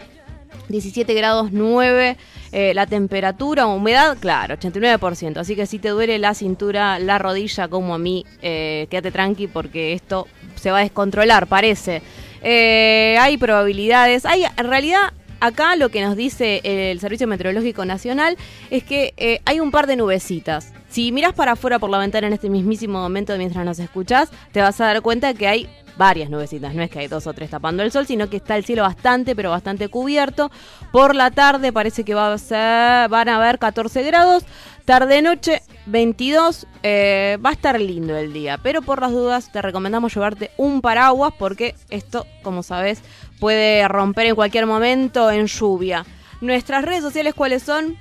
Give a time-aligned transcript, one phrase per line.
[0.69, 2.17] 17 grados 9
[2.57, 5.39] eh, la temperatura, humedad, claro, 89%.
[5.39, 9.49] Así que si te duele la cintura, la rodilla, como a mí, eh, quédate tranqui
[9.49, 12.01] porque esto se va a descontrolar, parece.
[12.43, 15.13] Eh, hay probabilidades, hay en realidad
[15.45, 18.37] acá lo que nos dice el Servicio Meteorológico Nacional
[18.71, 20.73] es que eh, hay un par de nubecitas.
[20.89, 24.61] Si miras para afuera por la ventana en este mismísimo momento mientras nos escuchás, te
[24.61, 27.51] vas a dar cuenta que hay varias nubecitas, no es que hay dos o tres
[27.51, 30.51] tapando el sol, sino que está el cielo bastante, pero bastante cubierto.
[30.93, 34.45] Por la tarde parece que va a ser, van a haber 14 grados,
[34.85, 40.15] tarde-noche 22, eh, va a estar lindo el día, pero por las dudas te recomendamos
[40.15, 43.03] llevarte un paraguas porque esto, como sabes,
[43.45, 46.07] puede romper en cualquier momento en lluvia.
[46.41, 47.99] Nuestras redes sociales, ¿cuáles son?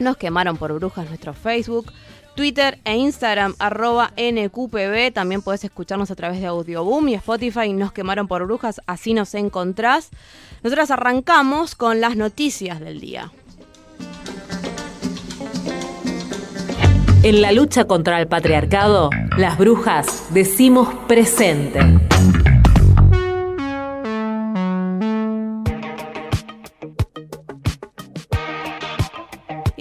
[0.00, 1.92] Nos quemaron por brujas nuestro Facebook,
[2.34, 5.12] Twitter e Instagram, arroba NQPB.
[5.14, 7.72] También puedes escucharnos a través de Audioboom y Spotify.
[7.72, 10.10] Nos quemaron por brujas, así nos encontrás.
[10.64, 13.30] Nosotras arrancamos con las noticias del día.
[17.22, 21.78] En la lucha contra el patriarcado, las brujas decimos presente.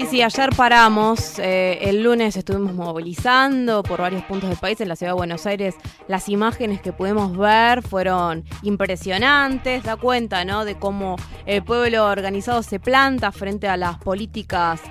[0.02, 4.88] Y si ayer paramos, eh, el lunes estuvimos movilizando por varios puntos del país, en
[4.88, 5.76] la ciudad de Buenos Aires,
[6.08, 10.66] las imágenes que pudimos ver fueron impresionantes, da cuenta ¿no?
[10.66, 14.82] de cómo el pueblo organizado se planta frente a las políticas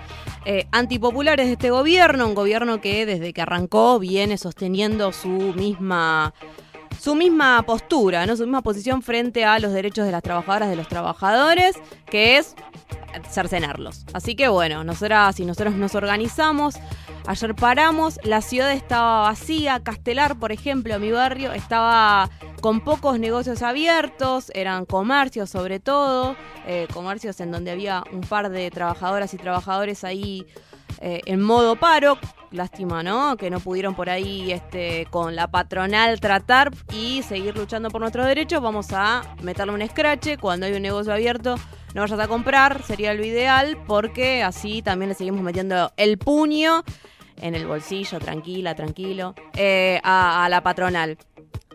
[0.45, 6.35] eh, antipopulares de este gobierno, un gobierno que desde que arrancó viene sosteniendo su misma
[7.01, 8.37] su misma postura, ¿no?
[8.37, 12.55] Su misma posición frente a los derechos de las trabajadoras, de los trabajadores, que es
[13.31, 14.05] cercenarlos.
[14.13, 16.75] Así que bueno, nosotras y nosotros nos organizamos.
[17.27, 22.29] Ayer paramos, la ciudad estaba vacía, Castelar, por ejemplo, mi barrio, estaba
[22.61, 26.37] con pocos negocios abiertos, eran comercios sobre todo,
[26.67, 30.47] eh, comercios en donde había un par de trabajadoras y trabajadores ahí
[31.01, 32.19] eh, en modo paro.
[32.53, 33.37] Lástima, ¿no?
[33.37, 38.27] Que no pudieron por ahí este, con la patronal tratar y seguir luchando por nuestros
[38.27, 38.61] derechos.
[38.61, 40.37] Vamos a meterle un escrache.
[40.37, 41.55] Cuando hay un negocio abierto,
[41.95, 46.83] no vayas a comprar, sería lo ideal, porque así también le seguimos metiendo el puño
[47.41, 51.19] en el bolsillo, tranquila, tranquilo, eh, a, a la patronal.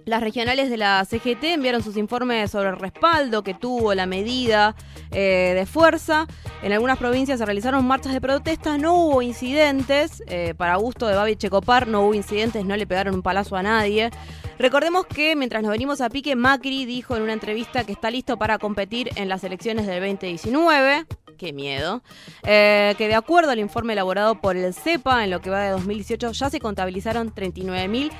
[0.05, 4.75] Las regionales de la CGT enviaron sus informes sobre el respaldo que tuvo la medida
[5.09, 6.27] eh, de fuerza.
[6.61, 10.21] En algunas provincias se realizaron marchas de protesta, no hubo incidentes.
[10.27, 13.63] Eh, para gusto de Babi Checopar no hubo incidentes, no le pegaron un palazo a
[13.63, 14.11] nadie.
[14.59, 18.37] Recordemos que mientras nos venimos a pique, Macri dijo en una entrevista que está listo
[18.37, 22.01] para competir en las elecciones del 2019 qué miedo,
[22.43, 25.71] eh, que de acuerdo al informe elaborado por el CEPA en lo que va de
[25.71, 28.11] 2018 ya se contabilizaron 39.000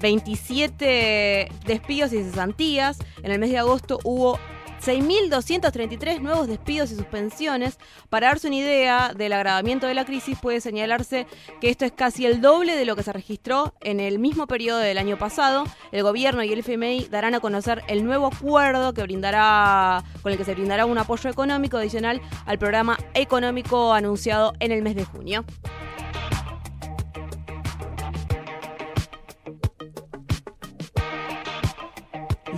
[0.00, 2.98] 27 despidos y cesantías.
[3.22, 4.38] En el mes de agosto hubo
[4.80, 7.78] 6.233 nuevos despidos y suspensiones.
[8.08, 11.26] Para darse una idea del agravamiento de la crisis, puede señalarse
[11.60, 14.78] que esto es casi el doble de lo que se registró en el mismo periodo
[14.78, 15.64] del año pasado.
[15.92, 20.38] El gobierno y el FMI darán a conocer el nuevo acuerdo que brindará, con el
[20.38, 25.04] que se brindará un apoyo económico adicional al programa económico anunciado en el mes de
[25.04, 25.44] junio.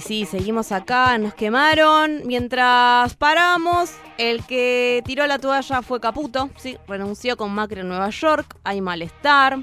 [0.00, 2.22] Y sí, seguimos acá, nos quemaron.
[2.24, 8.08] Mientras paramos, el que tiró la toalla fue Caputo, sí, renunció con Macri en Nueva
[8.08, 8.56] York.
[8.64, 9.58] Hay malestar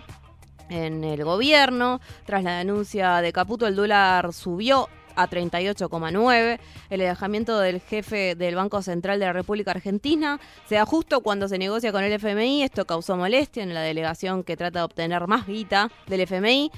[0.69, 2.01] en el gobierno.
[2.28, 6.60] Tras la denuncia de Caputo, el dólar subió a 38,9.
[6.92, 11.48] El alejamiento del jefe del Banco Central de la República Argentina se da justo cuando
[11.48, 12.62] se negocia con el FMI.
[12.62, 16.72] Esto causó molestia en la delegación que trata de obtener más guita del FMI.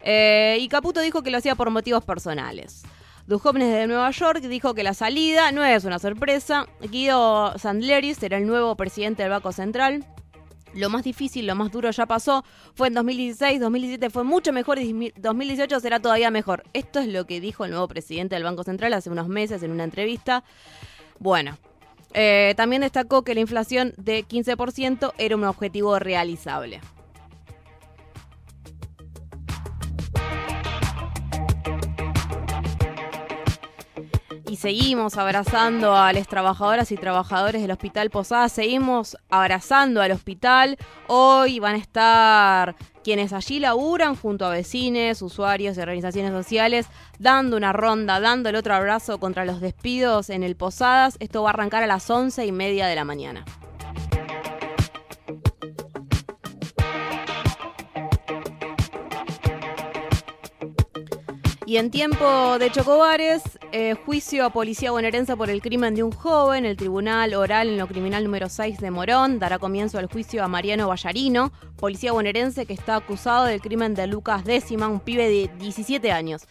[0.00, 2.82] Eh, y Caputo dijo que lo hacía por motivos personales.
[3.26, 6.66] Duhovnes de Nueva York dijo que la salida no es una sorpresa.
[6.90, 10.04] Guido Sandleris será el nuevo presidente del Banco Central.
[10.74, 12.44] Lo más difícil, lo más duro ya pasó.
[12.74, 16.64] Fue en 2016, 2017 fue mucho mejor y 2018 será todavía mejor.
[16.74, 19.70] Esto es lo que dijo el nuevo presidente del Banco Central hace unos meses en
[19.70, 20.44] una entrevista.
[21.18, 21.56] Bueno,
[22.12, 26.80] eh, también destacó que la inflación de 15% era un objetivo realizable.
[34.54, 40.78] Y seguimos abrazando a las trabajadoras y trabajadores del Hospital Posada, seguimos abrazando al hospital.
[41.08, 46.86] Hoy van a estar quienes allí laburan junto a vecinos, usuarios y organizaciones sociales,
[47.18, 51.16] dando una ronda, dando el otro abrazo contra los despidos en el Posadas.
[51.18, 53.44] Esto va a arrancar a las once y media de la mañana.
[61.66, 63.42] Y en tiempo de Chocobares,
[63.76, 66.64] eh, juicio a policía bonaerense por el crimen de un joven.
[66.64, 70.48] El Tribunal Oral en lo Criminal número 6 de Morón dará comienzo al juicio a
[70.48, 75.50] Mariano Ballarino, policía bonaerense que está acusado del crimen de Lucas Décima, un pibe de
[75.58, 76.42] 17 años.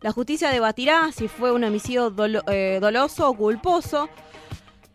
[0.00, 2.12] La justicia debatirá si fue un homicidio
[2.48, 4.08] eh, doloso o culposo.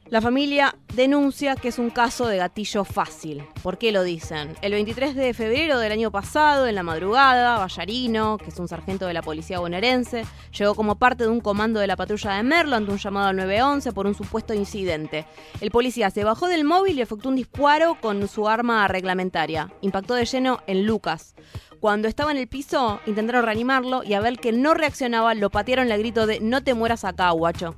[0.09, 3.43] La familia denuncia que es un caso de gatillo fácil.
[3.61, 4.55] ¿Por qué lo dicen?
[4.61, 9.05] El 23 de febrero del año pasado, en la madrugada, Ballarino, que es un sargento
[9.05, 10.23] de la policía bonaerense,
[10.57, 13.35] llegó como parte de un comando de la patrulla de Merlo ante un llamado al
[13.35, 15.25] 911 por un supuesto incidente.
[15.59, 19.73] El policía se bajó del móvil y efectuó un disparo con su arma reglamentaria.
[19.81, 21.35] Impactó de lleno en Lucas.
[21.81, 25.91] Cuando estaba en el piso, intentaron reanimarlo y a ver que no reaccionaba, lo patearon
[25.91, 27.75] el grito de no te mueras acá, guacho.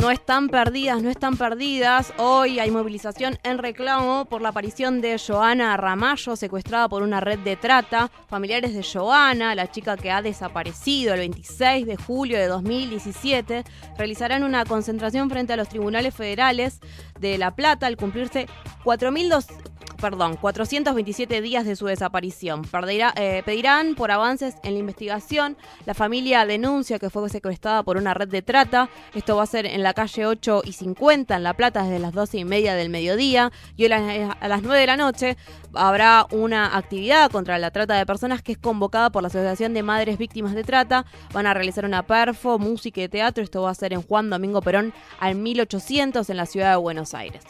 [0.00, 2.12] No están perdidas, no están perdidas.
[2.16, 7.38] Hoy hay movilización en reclamo por la aparición de Joana Ramallo, secuestrada por una red
[7.40, 8.10] de trata.
[8.28, 13.64] Familiares de Joana, la chica que ha desaparecido el 26 de julio de 2017,
[13.98, 16.80] realizarán una concentración frente a los tribunales federales
[17.18, 18.46] de La Plata al cumplirse
[18.84, 22.62] 4.200 perdón, 427 días de su desaparición.
[23.16, 25.56] Eh, pedirán por avances en la investigación.
[25.86, 28.88] La familia denuncia que fue secuestrada por una red de trata.
[29.14, 32.12] Esto va a ser en la calle 8 y 50 en La Plata desde las
[32.12, 33.52] 12 y media del mediodía.
[33.76, 35.36] Y a las 9 de la noche
[35.74, 39.82] habrá una actividad contra la trata de personas que es convocada por la Asociación de
[39.82, 41.04] Madres Víctimas de Trata.
[41.32, 43.44] Van a realizar una perfo, música y teatro.
[43.44, 47.14] Esto va a ser en Juan Domingo Perón al 1800 en la ciudad de Buenos
[47.14, 47.44] Aires.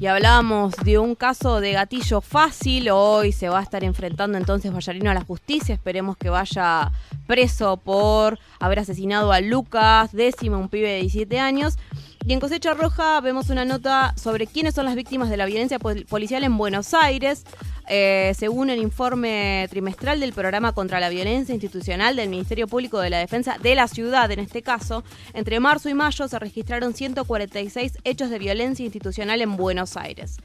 [0.00, 2.88] Y hablábamos de un caso de gatillo fácil.
[2.90, 5.74] Hoy se va a estar enfrentando entonces Vallarino a la justicia.
[5.74, 6.90] Esperemos que vaya
[7.26, 11.76] preso por haber asesinado a Lucas, décimo, un pibe de 17 años.
[12.24, 15.78] Y en Cosecha Roja vemos una nota sobre quiénes son las víctimas de la violencia
[15.78, 17.44] policial en Buenos Aires.
[17.92, 23.10] Eh, según el informe trimestral del programa contra la violencia institucional del Ministerio Público de
[23.10, 25.02] la Defensa de la ciudad, en este caso,
[25.34, 30.36] entre marzo y mayo se registraron 146 hechos de violencia institucional en Buenos Aires.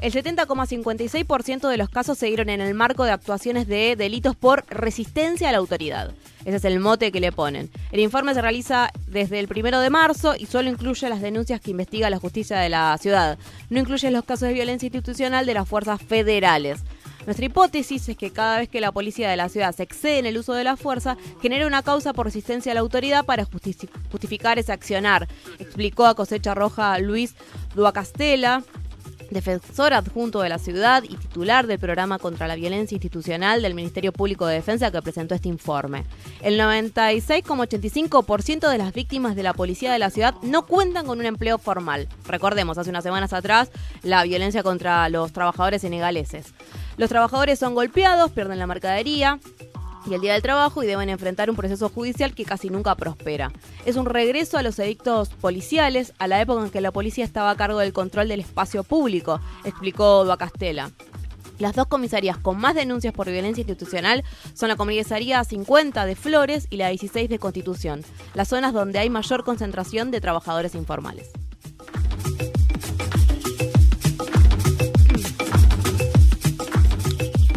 [0.00, 4.64] El 70,56% de los casos se dieron en el marco de actuaciones de delitos por
[4.70, 6.14] resistencia a la autoridad.
[6.46, 7.70] Ese es el mote que le ponen.
[7.90, 11.70] El informe se realiza desde el primero de marzo y solo incluye las denuncias que
[11.70, 13.38] investiga la justicia de la ciudad.
[13.70, 16.80] No incluye los casos de violencia institucional de las fuerzas federales.
[17.26, 20.26] Nuestra hipótesis es que cada vez que la policía de la ciudad se excede en
[20.26, 24.58] el uso de la fuerza, genera una causa por resistencia a la autoridad para justificar
[24.58, 25.28] ese accionar,
[25.58, 27.34] explicó a Cosecha Roja Luis
[27.74, 28.62] Duacastela,
[29.30, 34.12] defensor adjunto de la ciudad y titular del programa contra la violencia institucional del Ministerio
[34.12, 36.04] Público de Defensa que presentó este informe.
[36.42, 41.26] El 96,85% de las víctimas de la policía de la ciudad no cuentan con un
[41.26, 42.08] empleo formal.
[42.26, 43.70] Recordemos, hace unas semanas atrás,
[44.02, 46.54] la violencia contra los trabajadores senegaleses.
[46.96, 49.40] Los trabajadores son golpeados, pierden la mercadería,
[50.06, 53.52] y el día del trabajo y deben enfrentar un proceso judicial que casi nunca prospera.
[53.84, 57.50] Es un regreso a los edictos policiales, a la época en que la policía estaba
[57.50, 60.90] a cargo del control del espacio público, explicó Duacastela.
[61.58, 66.66] Las dos comisarías con más denuncias por violencia institucional son la comisaría 50 de Flores
[66.68, 68.02] y la 16 de Constitución,
[68.34, 71.30] las zonas donde hay mayor concentración de trabajadores informales.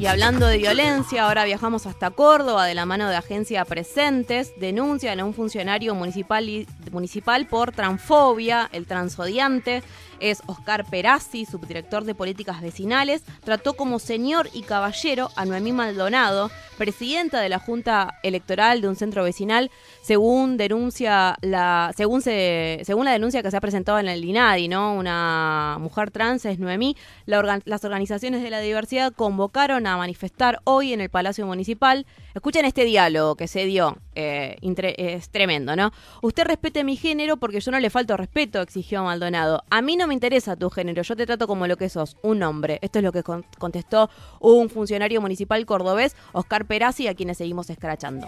[0.07, 4.57] Y hablando de violencia, ahora viajamos hasta Córdoba de la mano de Agencia Presentes.
[4.57, 6.47] Denuncian a un funcionario municipal,
[6.91, 9.83] municipal por transfobia, el transodiante
[10.19, 13.23] es Oscar Perazzi, subdirector de políticas vecinales.
[13.43, 18.95] Trató como señor y caballero a Noemí Maldonado, presidenta de la Junta Electoral de un
[18.95, 24.07] centro vecinal, según denuncia la, según se, según la denuncia que se ha presentado en
[24.07, 24.95] el INADI, ¿no?
[24.95, 26.95] Una mujer trans es Noemí.
[27.25, 32.05] las organizaciones de la diversidad convocaron a manifestar hoy en el Palacio Municipal.
[32.33, 34.57] Escuchen este diálogo que se dio, eh,
[34.97, 35.91] es tremendo, ¿no?
[36.21, 36.45] Usted
[36.83, 39.63] mi género porque yo no le falto respeto, exigió Maldonado.
[39.69, 42.43] A mí no me interesa tu género, yo te trato como lo que sos, un
[42.43, 42.79] hombre.
[42.81, 48.27] Esto es lo que contestó un funcionario municipal cordobés, Oscar Perazzi, a quienes seguimos escrachando.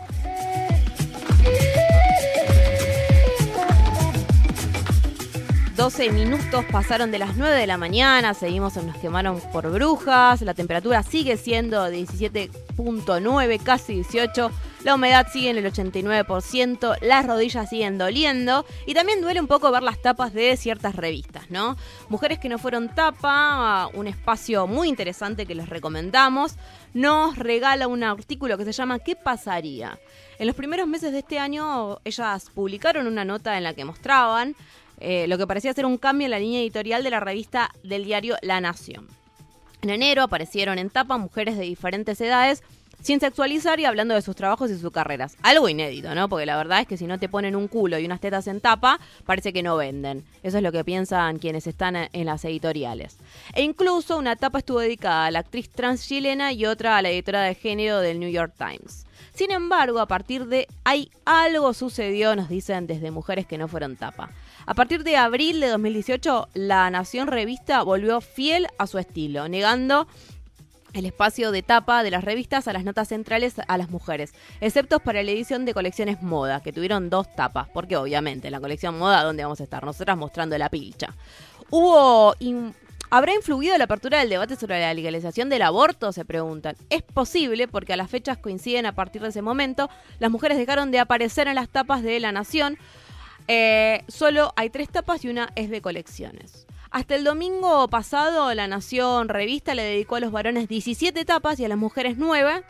[5.79, 10.41] 12 minutos pasaron de las 9 de la mañana, seguimos en Nos quemaron por brujas,
[10.41, 14.51] la temperatura sigue siendo 17.9, casi 18,
[14.83, 19.71] la humedad sigue en el 89%, las rodillas siguen doliendo y también duele un poco
[19.71, 21.77] ver las tapas de ciertas revistas, ¿no?
[22.09, 26.57] Mujeres que no fueron tapa, un espacio muy interesante que les recomendamos,
[26.93, 29.97] nos regala un artículo que se llama ¿Qué pasaría?
[30.39, 34.57] En los primeros meses de este año ellas publicaron una nota en la que mostraban
[34.99, 38.03] eh, lo que parecía ser un cambio en la línea editorial de la revista del
[38.03, 39.07] diario La Nación.
[39.81, 42.63] En enero aparecieron en tapa mujeres de diferentes edades
[43.01, 45.37] sin sexualizar y hablando de sus trabajos y sus carreras.
[45.41, 46.29] Algo inédito, ¿no?
[46.29, 48.61] Porque la verdad es que si no te ponen un culo y unas tetas en
[48.61, 50.23] tapa, parece que no venden.
[50.43, 53.17] Eso es lo que piensan quienes están en las editoriales.
[53.53, 57.09] E incluso una tapa estuvo dedicada a la actriz trans chilena y otra a la
[57.09, 59.05] editora de género del New York Times.
[59.33, 63.95] Sin embargo, a partir de ahí algo sucedió, nos dicen desde mujeres que no fueron
[63.95, 64.31] tapa.
[64.65, 70.07] A partir de abril de 2018, La Nación Revista volvió fiel a su estilo, negando
[70.93, 74.99] el espacio de tapa de las revistas a las notas centrales a las mujeres, excepto
[74.99, 78.97] para la edición de colecciones moda, que tuvieron dos tapas, porque obviamente en la colección
[78.97, 79.83] moda, ¿dónde vamos a estar?
[79.83, 81.13] Nosotras mostrando la pilcha.
[81.69, 82.35] Hubo
[83.11, 86.11] ¿Habrá influido la apertura del debate sobre la legalización del aborto?
[86.11, 86.75] Se preguntan.
[86.91, 89.89] Es posible porque a las fechas coinciden a partir de ese momento.
[90.19, 92.77] Las mujeres dejaron de aparecer en las tapas de La Nación.
[93.47, 96.67] Eh, solo hay tres tapas y una es de colecciones.
[96.91, 101.65] Hasta el domingo pasado, La Nación Revista le dedicó a los varones 17 tapas y
[101.65, 102.63] a las mujeres 9.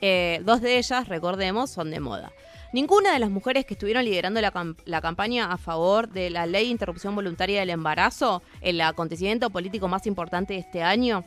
[0.00, 2.32] Eh, dos de ellas, recordemos, son de moda.
[2.72, 6.70] Ninguna de las mujeres que estuvieron liderando la, campaña a favor de la ley de
[6.70, 11.24] interrupción voluntaria del embarazo, el acontecimiento político más importante de este año,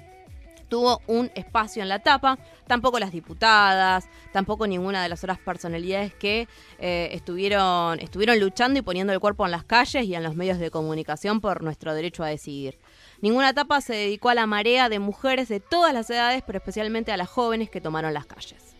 [0.67, 6.13] tuvo un espacio en la tapa, tampoco las diputadas, tampoco ninguna de las otras personalidades
[6.13, 6.47] que
[6.79, 10.59] eh, estuvieron, estuvieron luchando y poniendo el cuerpo en las calles y en los medios
[10.59, 12.77] de comunicación por nuestro derecho a decidir.
[13.21, 17.11] Ninguna etapa se dedicó a la marea de mujeres de todas las edades, pero especialmente
[17.11, 18.77] a las jóvenes que tomaron las calles.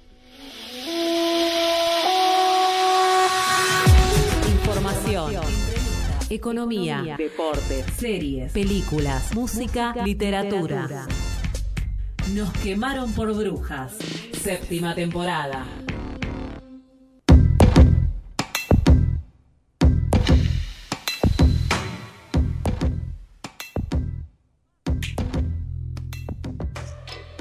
[6.30, 11.08] economía, deportes, series, películas, música, literatura.
[12.34, 13.98] Nos quemaron por brujas.
[14.34, 15.66] Séptima temporada.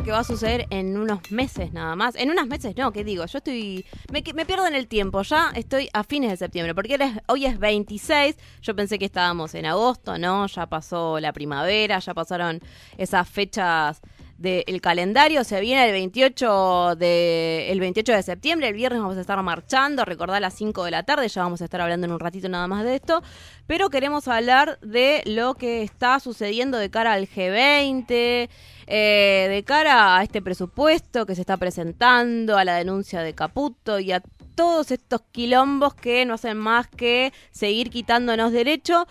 [0.07, 2.15] que va a suceder en unos meses nada más.
[2.15, 3.27] En unos meses no, ¿qué digo?
[3.27, 3.85] Yo estoy.
[4.13, 8.37] Me pierdo en el tiempo, ya estoy a fines de septiembre, porque hoy es 26.
[8.63, 10.47] Yo pensé que estábamos en agosto, ¿no?
[10.47, 12.61] Ya pasó la primavera, ya pasaron
[12.97, 14.01] esas fechas
[14.39, 15.45] del calendario.
[15.45, 20.05] Se viene el 28 de, el 28 de septiembre, el viernes vamos a estar marchando,
[20.05, 22.49] recordar a las 5 de la tarde, ya vamos a estar hablando en un ratito
[22.49, 23.23] nada más de esto,
[23.67, 28.49] pero queremos hablar de lo que está sucediendo de cara al G20,
[28.89, 33.99] eh, de cara a este presupuesto que se está presentando, a la denuncia de Caputo
[33.99, 34.23] y a
[34.55, 39.07] todos estos quilombos que no hacen más que seguir quitándonos derecho.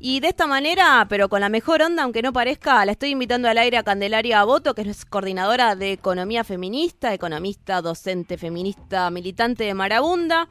[0.00, 3.48] Y de esta manera, pero con la mejor onda, aunque no parezca, la estoy invitando
[3.48, 9.64] al aire a Candelaria Boto, que es coordinadora de Economía Feminista, economista, docente feminista, militante
[9.64, 10.48] de Marabunda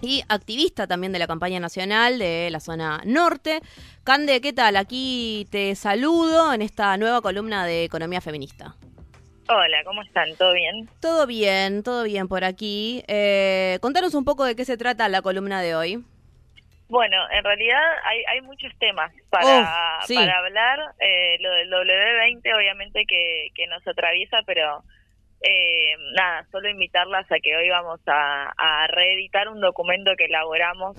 [0.00, 3.60] y activista también de la campaña nacional de la zona norte.
[4.02, 4.74] Cande, ¿qué tal?
[4.76, 8.74] Aquí te saludo en esta nueva columna de Economía Feminista.
[9.48, 10.34] Hola, ¿cómo están?
[10.36, 10.88] ¿Todo bien?
[10.98, 13.04] Todo bien, todo bien por aquí.
[13.06, 16.04] Eh, contanos un poco de qué se trata la columna de hoy.
[16.92, 20.78] Bueno, en realidad hay, hay muchos temas para, para hablar.
[21.00, 24.84] Eh, lo del W20 obviamente que, que nos atraviesa, pero
[25.40, 30.98] eh, nada, solo invitarlas a que hoy vamos a, a reeditar un documento que elaboramos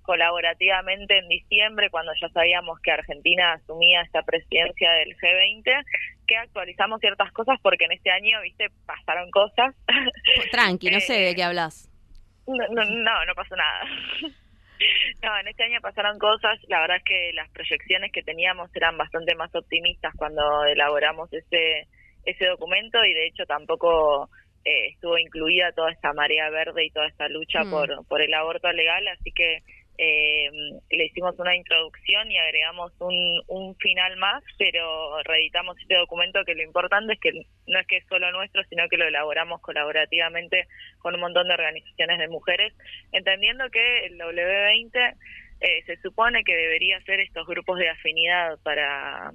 [0.00, 5.84] colaborativamente en diciembre, cuando ya sabíamos que Argentina asumía esta presidencia del G20,
[6.26, 9.74] que actualizamos ciertas cosas porque en este año, viste, pasaron cosas.
[10.50, 11.90] Tranqui, no sé de eh, qué hablas.
[12.46, 13.84] No, no, no, no pasó nada.
[15.22, 18.96] No, en este año pasaron cosas, la verdad es que las proyecciones que teníamos eran
[18.98, 21.86] bastante más optimistas cuando elaboramos ese,
[22.24, 24.28] ese documento y de hecho tampoco
[24.64, 27.70] eh, estuvo incluida toda esta marea verde y toda esta lucha mm.
[27.70, 29.58] por, por el aborto legal, así que
[29.96, 30.50] eh,
[30.90, 36.54] le hicimos una introducción y agregamos un, un final más, pero reeditamos este documento que
[36.54, 37.32] lo importante es que
[37.66, 40.66] no es que es solo nuestro, sino que lo elaboramos colaborativamente
[40.98, 42.74] con un montón de organizaciones de mujeres,
[43.12, 45.14] entendiendo que el W20
[45.60, 49.32] eh, se supone que debería ser estos grupos de afinidad para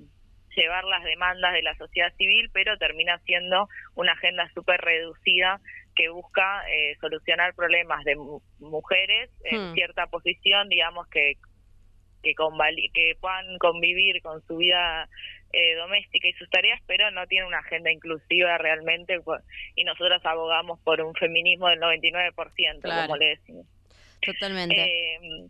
[0.56, 5.62] llevar las demandas de la sociedad civil, pero termina siendo una agenda súper reducida
[6.00, 8.16] que busca eh, solucionar problemas de
[8.60, 9.74] mujeres en hmm.
[9.74, 11.34] cierta posición, digamos que
[12.24, 12.34] que,
[12.94, 15.10] que puedan convivir con su vida
[15.52, 19.42] eh, doméstica y sus tareas, pero no tiene una agenda inclusiva realmente pues,
[19.76, 23.66] y nosotros abogamos por un feminismo del 99%, como le decimos.
[24.22, 24.76] Totalmente.
[24.76, 25.50] Eh,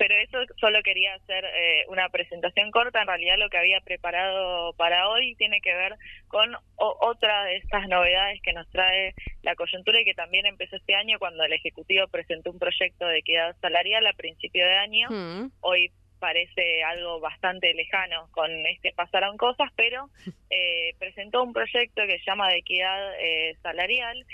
[0.00, 3.02] pero eso solo quería hacer eh, una presentación corta.
[3.02, 5.94] En realidad lo que había preparado para hoy tiene que ver
[6.26, 10.94] con otra de estas novedades que nos trae la coyuntura y que también empezó este
[10.94, 15.08] año cuando el Ejecutivo presentó un proyecto de equidad salarial a principio de año.
[15.10, 15.52] Mm.
[15.60, 20.08] Hoy parece algo bastante lejano con este pasaron cosas, pero
[20.48, 24.24] eh, presentó un proyecto que se llama de equidad eh, salarial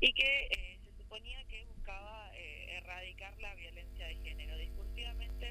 [0.00, 2.30] y que se suponía que buscaba
[2.68, 4.50] erradicar la violencia de género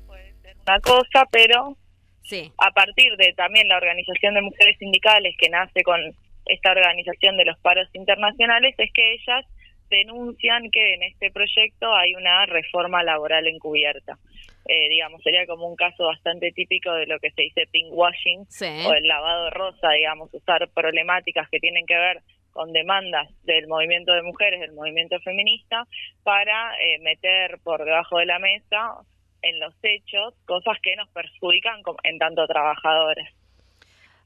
[0.10, 1.76] puede ser una cosa, pero
[2.24, 2.52] sí.
[2.58, 6.00] a partir de también la organización de mujeres sindicales que nace con
[6.46, 9.46] esta organización de los paros internacionales, es que ellas
[9.90, 14.18] denuncian que en este proyecto hay una reforma laboral encubierta.
[14.68, 18.46] Eh, digamos, sería como un caso bastante típico de lo que se dice pinkwashing
[18.86, 24.14] o el lavado rosa, digamos, usar problemáticas que tienen que ver con demandas del movimiento
[24.14, 25.88] de mujeres, del movimiento feminista,
[26.24, 28.98] para eh, meter por debajo de la mesa
[29.42, 33.28] en los hechos cosas que nos perjudican en tanto trabajadores.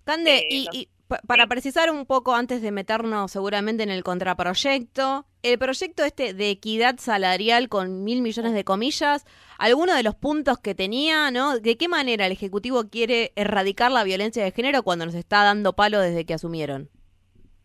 [0.05, 0.89] Cande, eh, y,
[1.27, 6.49] para precisar un poco antes de meternos seguramente en el contraproyecto, el proyecto este de
[6.49, 9.25] equidad salarial con mil millones de comillas,
[9.57, 11.59] alguno de los puntos que tenía, ¿no?
[11.59, 15.73] ¿De qué manera el Ejecutivo quiere erradicar la violencia de género cuando nos está dando
[15.73, 16.89] palo desde que asumieron?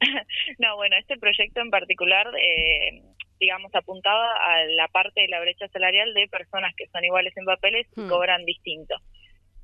[0.59, 3.03] no, bueno, este proyecto en particular eh,
[3.39, 7.45] digamos, apuntaba a la parte de la brecha salarial de personas que son iguales en
[7.45, 8.09] papeles y hmm.
[8.09, 8.95] cobran distinto.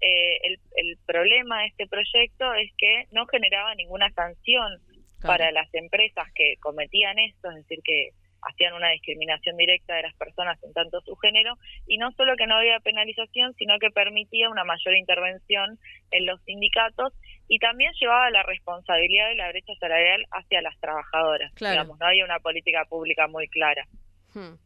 [0.01, 4.79] Eh, el, el, problema de este proyecto es que no generaba ninguna sanción
[5.23, 8.11] para las empresas que cometían esto, es decir, que
[8.49, 11.55] hacían una discriminación directa de las personas en tanto su género,
[11.87, 15.79] y no solo que no había penalización, sino que permitía una mayor intervención
[16.11, 17.13] en los sindicatos
[17.49, 21.53] y también llevaba la responsabilidad de la brecha salarial hacia las trabajadoras.
[21.57, 23.85] Digamos, no había una política pública muy clara.
[24.33, 24.64] Hmm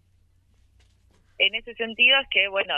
[1.38, 2.74] en ese sentido es que, bueno,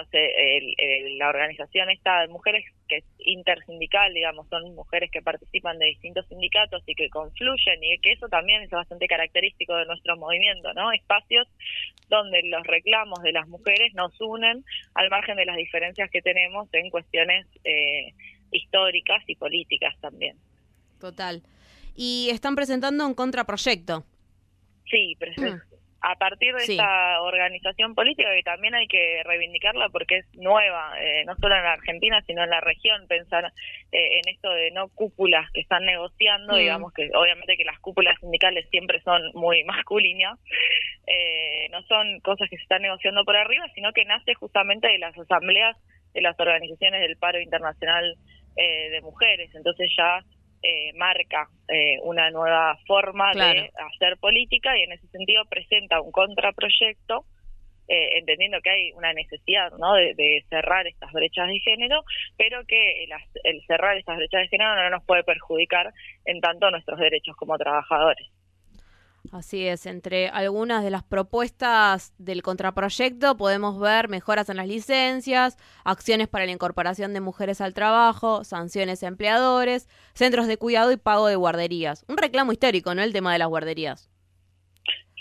[1.17, 6.27] la organización esta de mujeres que es intersindical, digamos, son mujeres que participan de distintos
[6.29, 10.93] sindicatos y que confluyen y que eso también es bastante característico de nuestro movimiento, ¿no?
[10.93, 11.49] Espacios
[12.09, 14.63] donde los reclamos de las mujeres nos unen
[14.95, 18.13] al margen de las diferencias que tenemos en cuestiones eh,
[18.53, 20.37] históricas y políticas también.
[21.01, 21.43] Total.
[21.97, 24.05] y están presentando un contraproyecto.
[24.91, 25.61] Sí, pero
[26.03, 31.25] a partir de esta organización política que también hay que reivindicarla porque es nueva, eh,
[31.27, 33.53] no solo en la Argentina, sino en la región, pensar
[33.93, 36.57] eh, en esto de no cúpulas que están negociando, mm.
[36.57, 40.39] digamos que obviamente que las cúpulas sindicales siempre son muy masculinas,
[41.07, 44.99] eh, no son cosas que se están negociando por arriba, sino que nace justamente de
[44.99, 45.77] las asambleas
[46.15, 48.17] de las organizaciones del paro internacional
[48.57, 50.23] de mujeres, entonces ya
[50.63, 56.13] eh, marca eh, una nueva forma de hacer política y en ese sentido presenta un
[56.13, 57.25] contraproyecto,
[57.89, 59.95] eh, entendiendo que hay una necesidad ¿no?
[59.95, 62.03] de, cerrar estas brechas de género,
[62.37, 63.05] pero que
[63.45, 65.93] el cerrar estas brechas de género no nos puede perjudicar
[66.25, 68.29] en tanto nuestros derechos como trabajadores.
[69.33, 75.57] Así es, entre algunas de las propuestas del contraproyecto podemos ver mejoras en las licencias,
[75.85, 80.97] acciones para la incorporación de mujeres al trabajo, sanciones a empleadores, centros de cuidado y
[80.97, 82.05] pago de guarderías.
[82.09, 83.03] Un reclamo histórico, ¿no?
[83.03, 84.11] El tema de las guarderías.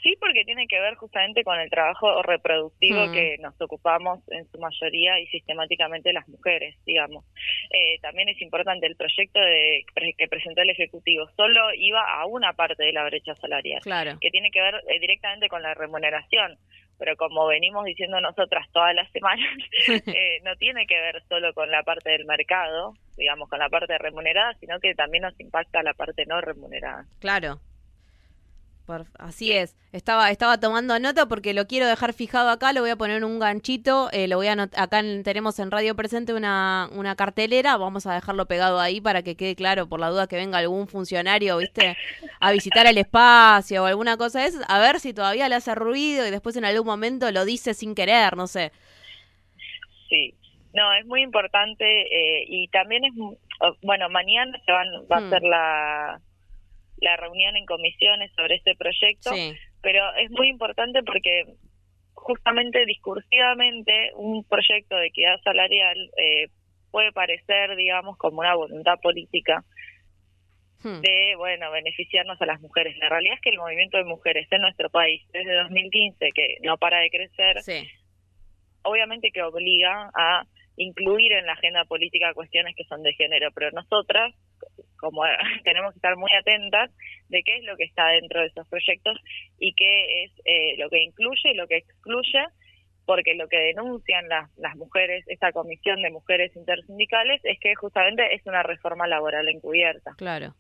[0.02, 3.12] Sí, porque tiene que ver justamente con el trabajo reproductivo mm.
[3.12, 7.26] que nos ocupamos en su mayoría y sistemáticamente las mujeres, digamos.
[7.72, 9.84] Eh, también es importante el proyecto de,
[10.18, 13.82] que presentó el Ejecutivo, solo iba a una parte de la brecha salarial,
[14.22, 16.58] que tiene que ver eh, directamente con la remuneración
[17.00, 19.48] pero como venimos diciendo nosotras todas las semanas,
[19.88, 23.98] eh, no tiene que ver solo con la parte del mercado, digamos, con la parte
[23.98, 27.06] remunerada, sino que también nos impacta la parte no remunerada.
[27.20, 27.62] Claro,
[29.18, 29.76] así es.
[29.92, 33.40] Estaba, estaba tomando nota porque lo quiero dejar fijado acá, lo voy a poner un
[33.40, 38.14] ganchito, eh, lo voy a acá tenemos en Radio Presente una, una cartelera, vamos a
[38.14, 41.98] dejarlo pegado ahí para que quede claro por la duda que venga algún funcionario, viste,
[42.40, 46.28] a visitar el espacio o alguna cosa es, a ver si todavía le hace ruido
[46.28, 48.72] y después en algún momento lo dice sin querer, no sé.
[50.08, 50.36] Sí,
[50.74, 53.14] no, es muy importante eh, y también es,
[53.82, 55.30] bueno, mañana se van, va a hmm.
[55.30, 56.22] ser la
[57.02, 59.32] la reunión en comisiones sobre este proyecto,
[59.82, 61.46] pero es muy importante porque
[62.14, 66.48] justamente discursivamente un proyecto de equidad salarial eh,
[66.92, 69.64] puede parecer, digamos, como una voluntad política
[70.84, 71.02] hmm.
[71.02, 72.98] de, bueno, beneficiarnos a las mujeres.
[72.98, 76.78] La realidad es que el movimiento de mujeres en nuestro país desde 2015, que no
[76.78, 77.58] para de crecer,
[78.84, 80.44] obviamente que obliga a
[80.76, 84.34] incluir en la agenda política cuestiones que son de género, pero nosotras
[85.00, 85.24] como
[85.64, 86.92] tenemos que estar muy atentas
[87.30, 89.18] de qué es lo que está dentro de esos proyectos
[89.58, 92.46] y qué es eh, lo que incluye y lo que excluye,
[93.06, 98.36] porque lo que denuncian las, las mujeres, esta comisión de mujeres intersindicales, es que justamente
[98.36, 100.14] es una reforma laboral encubierta.
[100.18, 100.54] Claro,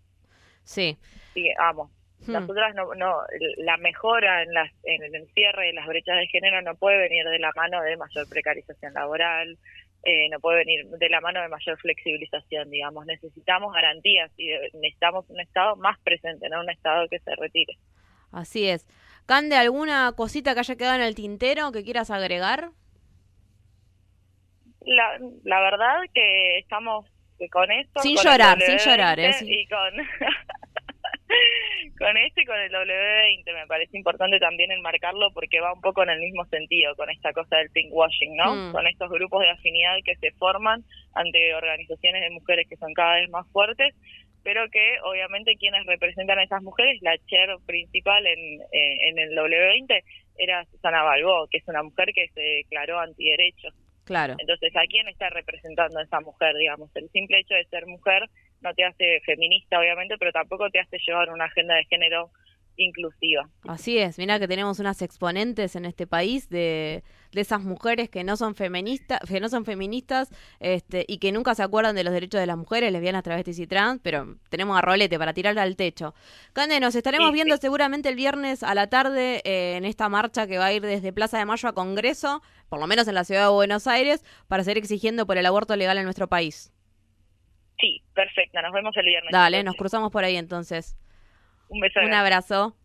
[0.63, 0.97] sí.
[1.33, 1.91] Sí, vamos.
[2.25, 2.33] Hmm.
[2.33, 3.15] Nosotras no, no,
[3.57, 7.25] la mejora en, las, en el encierre de las brechas de género no puede venir
[7.25, 9.57] de la mano de mayor precarización laboral,
[10.03, 13.05] eh, no puede venir de la mano de mayor flexibilización, digamos.
[13.05, 17.77] Necesitamos garantías y necesitamos un Estado más presente, no un Estado que se retire.
[18.31, 18.87] Así es.
[19.25, 22.71] Cande, ¿alguna cosita que haya quedado en el tintero que quieras agregar?
[24.81, 27.05] La, la verdad que estamos
[27.47, 28.01] con esto.
[28.01, 29.31] Sin llorar, sin llorar, ¿eh?
[29.41, 29.77] Y con,
[31.97, 36.03] con esto y con el W20 me parece importante también enmarcarlo porque va un poco
[36.03, 38.55] en el mismo sentido con esta cosa del pinkwashing, ¿no?
[38.55, 38.71] Mm.
[38.71, 43.15] Con estos grupos de afinidad que se forman ante organizaciones de mujeres que son cada
[43.15, 43.93] vez más fuertes,
[44.43, 49.35] pero que obviamente quienes representan a esas mujeres, la chair principal en, eh, en el
[49.35, 50.03] W20
[50.37, 53.73] era Susana Balbó, que es una mujer que se declaró antiderechos.
[54.05, 54.35] Claro.
[54.39, 56.89] Entonces, ¿a quién está representando a esa mujer, digamos?
[56.95, 58.23] El simple hecho de ser mujer
[58.61, 62.31] no te hace feminista, obviamente, pero tampoco te hace llevar una agenda de género
[62.79, 63.49] inclusiva.
[63.67, 68.23] Así es, mira que tenemos unas exponentes en este país de, de esas mujeres que
[68.23, 72.13] no son feministas, que no son feministas, este, y que nunca se acuerdan de los
[72.13, 75.75] derechos de las mujeres, lesbianas, travestis y trans, pero tenemos a rolete para tirarla al
[75.75, 76.15] techo.
[76.53, 80.57] Cande, nos estaremos viendo seguramente el viernes a la tarde eh, en esta marcha que
[80.57, 83.43] va a ir desde Plaza de Mayo a Congreso, por lo menos en la ciudad
[83.43, 86.71] de Buenos Aires, para seguir exigiendo por el aborto legal en nuestro país.
[87.79, 88.61] Sí, perfecto.
[88.61, 89.31] Nos vemos el viernes.
[89.31, 90.97] Dale, nos cruzamos por ahí entonces.
[91.69, 91.99] Un beso.
[92.01, 92.75] Un abrazo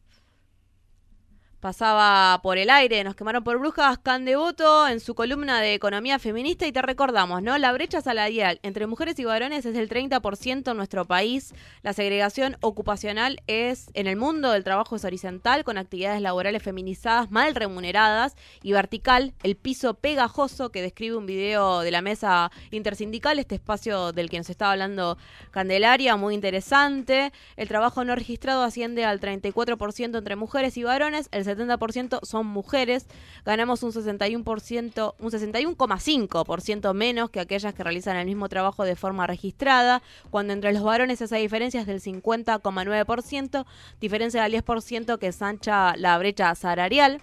[1.65, 6.67] pasaba por el aire, nos quemaron por brujas, Candevoto en su columna de Economía Feminista
[6.67, 7.57] y te recordamos, ¿no?
[7.57, 11.55] La brecha salarial entre mujeres y varones es del 30% en nuestro país.
[11.83, 17.31] La segregación ocupacional es en el mundo del trabajo es horizontal con actividades laborales feminizadas
[17.31, 23.39] mal remuneradas y vertical, el piso pegajoso que describe un video de la mesa intersindical,
[23.39, 25.17] este espacio del que nos estaba hablando
[25.51, 27.33] Candelaria, muy interesante.
[27.57, 33.07] El trabajo no registrado asciende al 34% entre mujeres y varones, el 70% son mujeres.
[33.45, 39.27] Ganamos un 61%, un 61,5% menos que aquellas que realizan el mismo trabajo de forma
[39.27, 43.67] registrada, cuando entre los varones esa diferencia es del 50,9%,
[44.01, 47.23] diferencia del 10% que sancha la brecha salarial.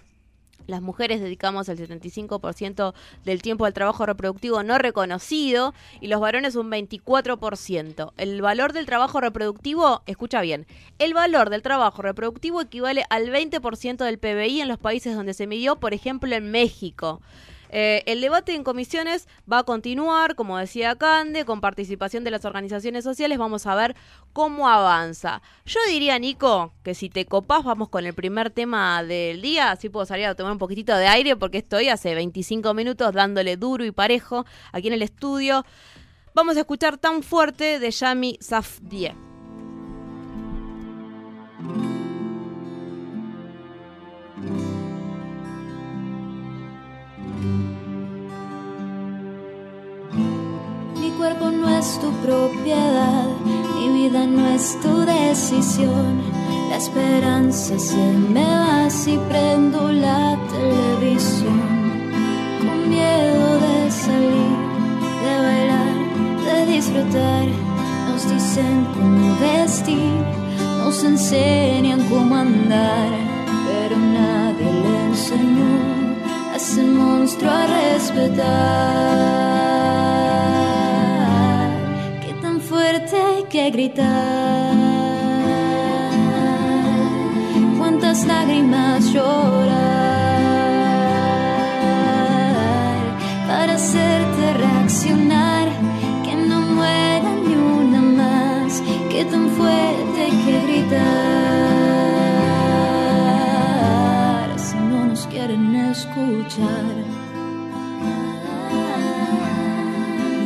[0.68, 2.94] Las mujeres dedicamos el 75%
[3.26, 8.14] del tiempo al trabajo reproductivo no reconocido y los varones un 24%.
[8.18, 10.68] El valor del trabajo reproductivo, escucha bien,
[11.00, 15.48] el valor del trabajo reproductivo equivale al 20% del PBI en los países donde se
[15.48, 17.22] midió, por ejemplo en México.
[17.72, 22.46] Eh, el debate en comisiones va a continuar, como decía Cande, con participación de las
[22.46, 23.38] organizaciones sociales.
[23.38, 23.96] Vamos a ver
[24.34, 25.42] cómo avanza.
[25.66, 29.72] Yo diría, Nico, que si te copás, vamos con el primer tema del día.
[29.72, 33.56] Así puedo salir a tomar un poquitito de aire porque estoy hace 25 minutos dándole
[33.56, 35.66] duro y parejo aquí en el estudio.
[36.34, 39.31] Vamos a escuchar tan fuerte de Yami Safdie.
[51.22, 53.28] Cuerpo no es tu propiedad,
[53.76, 56.20] mi vida no es tu decisión.
[56.72, 58.04] La esperanza se
[58.34, 61.62] me va si prendo la televisión.
[62.62, 64.58] Con miedo de salir,
[65.24, 65.96] de bailar,
[66.48, 67.46] de disfrutar.
[68.08, 70.14] Nos dicen cómo vestir,
[70.80, 73.12] nos enseñan cómo andar,
[73.68, 75.74] pero nadie le enseñó
[76.52, 79.31] a ese monstruo a respetar.
[83.72, 84.76] Gritar.
[87.78, 89.72] Cuántas lágrimas llorar
[93.48, 95.70] para hacerte reaccionar.
[96.24, 98.82] Que no muera ni una más.
[99.10, 101.00] Que tan fuerte que gritar.
[104.58, 106.86] Si no nos quieren escuchar.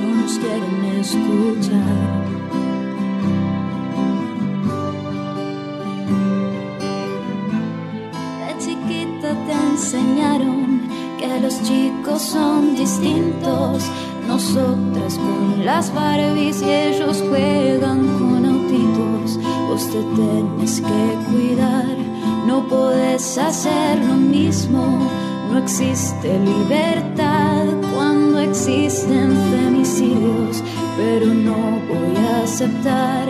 [0.02, 2.25] No nos quieren escuchar.
[11.42, 13.84] Los chicos son distintos.
[14.28, 19.40] Nosotras con las Barbies y ellos juegan con autitos.
[19.70, 21.98] Vos te tenés que cuidar,
[22.48, 25.08] no podés hacer lo mismo.
[25.52, 30.64] No existe libertad cuando existen femicidios,
[30.98, 33.28] pero no voy a aceptar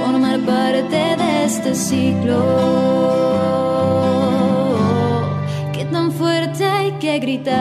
[0.00, 2.98] formar parte de este ciclo
[7.20, 7.56] gritar.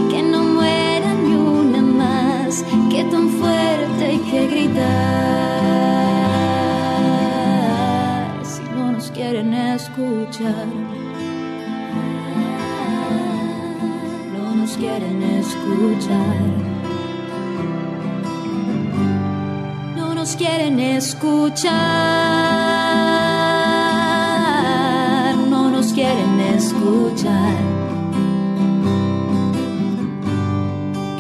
[0.10, 2.64] Que no muera ni una más.
[2.90, 4.84] Que tan fuerte hay que gritar.
[8.44, 10.68] Si no nos quieren escuchar.
[14.78, 16.73] quieren escuchar.
[20.36, 21.72] Quieren escuchar.
[25.50, 27.58] No nos quieren escuchar.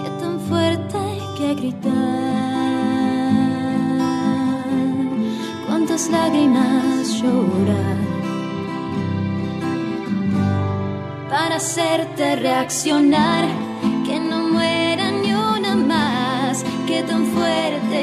[0.04, 1.94] Qué tan fuerte hay que gritar.
[5.68, 7.98] Cuántas lágrimas llorar
[11.30, 13.63] para hacerte reaccionar.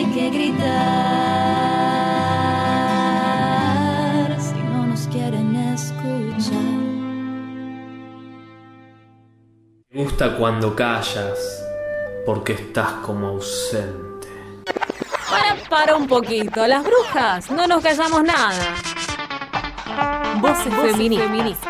[0.00, 0.66] Hay que gritar.
[4.40, 6.80] Si no nos quieren escuchar.
[9.90, 11.64] Me gusta cuando callas,
[12.24, 14.28] porque estás como ausente.
[15.28, 18.74] Para, para un poquito, las brujas, no nos callamos nada.
[20.40, 21.69] Voces, feministas.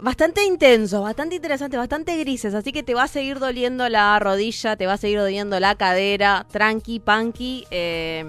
[0.00, 4.76] bastante intensos, bastante interesantes, bastante grises, así que te va a seguir doliendo la rodilla,
[4.76, 7.66] te va a seguir doliendo la cadera, tranqui, punky.
[7.70, 8.24] Eh,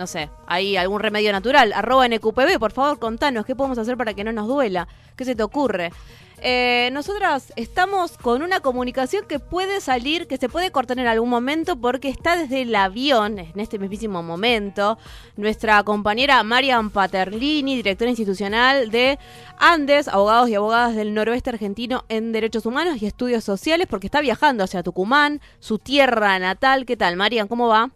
[0.00, 1.74] no sé, hay algún remedio natural.
[1.74, 4.88] Arroba NQPB, por favor, contanos qué podemos hacer para que no nos duela.
[5.14, 5.92] ¿Qué se te ocurre?
[6.40, 11.28] Eh, nosotras estamos con una comunicación que puede salir, que se puede cortar en algún
[11.28, 14.96] momento porque está desde el avión, en este mismísimo momento,
[15.36, 19.18] nuestra compañera Marian Paterlini, directora institucional de
[19.58, 24.22] Andes, abogados y abogadas del noroeste argentino en derechos humanos y estudios sociales, porque está
[24.22, 26.86] viajando hacia Tucumán, su tierra natal.
[26.86, 27.48] ¿Qué tal, Marian?
[27.48, 27.90] ¿Cómo va?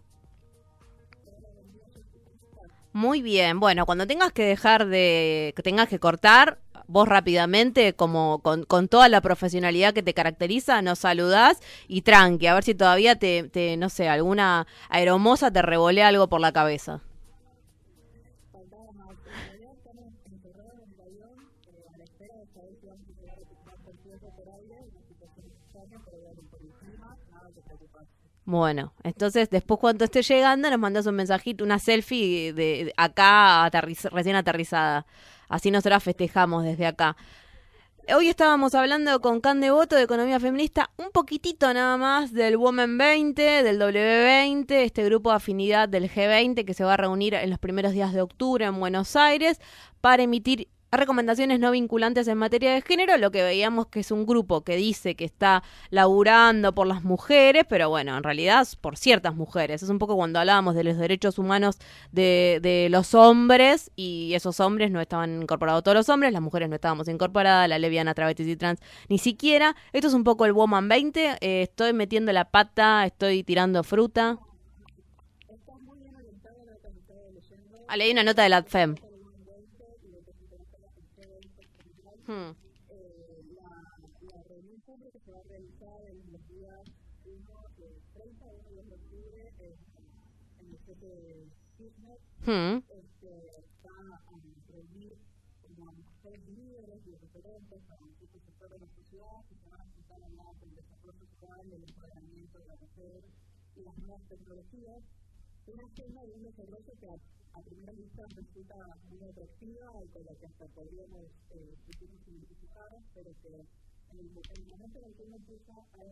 [2.94, 3.59] Muy bien.
[3.59, 8.87] Bueno, cuando tengas que dejar de, que tengas que cortar, vos rápidamente, como con, con
[8.87, 13.48] toda la profesionalidad que te caracteriza, nos saludás y tranqui, a ver si todavía te,
[13.50, 17.00] te no sé, alguna aeromosa te revolea algo por la cabeza.
[28.46, 33.70] Bueno, entonces después cuando esté llegando nos mandas un mensajito, una selfie de, acá
[34.12, 35.07] recién aterrizada.
[35.48, 37.16] Así nosotras festejamos desde acá.
[38.14, 42.98] Hoy estábamos hablando con Can Devoto de Economía Feminista, un poquitito nada más del Women
[42.98, 47.48] 20, del W20, este grupo de afinidad del G20 que se va a reunir en
[47.48, 49.59] los primeros días de octubre en Buenos Aires
[50.02, 54.26] para emitir recomendaciones no vinculantes en materia de género, lo que veíamos que es un
[54.26, 59.35] grupo que dice que está laburando por las mujeres, pero bueno, en realidad por ciertas
[59.35, 59.83] mujeres.
[59.83, 61.78] Es un poco cuando hablábamos de los derechos humanos
[62.12, 66.68] de, de los hombres y esos hombres no estaban incorporados todos los hombres, las mujeres
[66.68, 69.76] no estábamos incorporadas, la leviana, travestis y trans ni siquiera.
[69.92, 74.38] Esto es un poco el Woman 20, eh, estoy metiendo la pata, estoy tirando fruta.
[77.87, 78.96] Ah, leí una nota de la FEM.
[82.27, 82.57] Hmm.
[83.55, 83.71] la,
[84.33, 86.85] la, reunión pública se va a realizar en los días
[87.25, 87.37] 1
[87.77, 89.77] de 30 y 1 de octubre en,
[90.61, 92.19] en el sitio de Kirchner.
[92.47, 92.83] Hmm.
[92.89, 95.13] Este, a reunir
[95.63, 99.91] como mujeres líderes y referentes a distintos sectores de la sociedad que se van a
[99.93, 103.25] juntar a hablar del desarrollo social, del empoderamiento de la mujer
[103.77, 105.03] y las nuevas tecnologías.
[105.67, 107.09] Una forma de un desarrollo que
[107.55, 108.77] a primera vista resulta
[109.09, 111.31] muy atractiva y con la que hasta podríamos
[112.27, 116.03] identificar, pero que en el, en el, momento en el que uno empieza a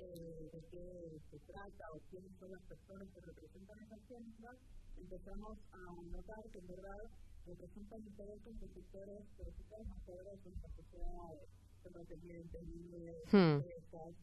[0.00, 4.56] eh, de qué se trata o quiénes son las personas que representan esas ciencias,
[4.96, 7.10] empezamos a notar que en verdad
[7.46, 11.34] representan intereses de sectores, de más poderosos de nuestra sociedad,
[11.82, 14.14] terratenientes, libres, empresas,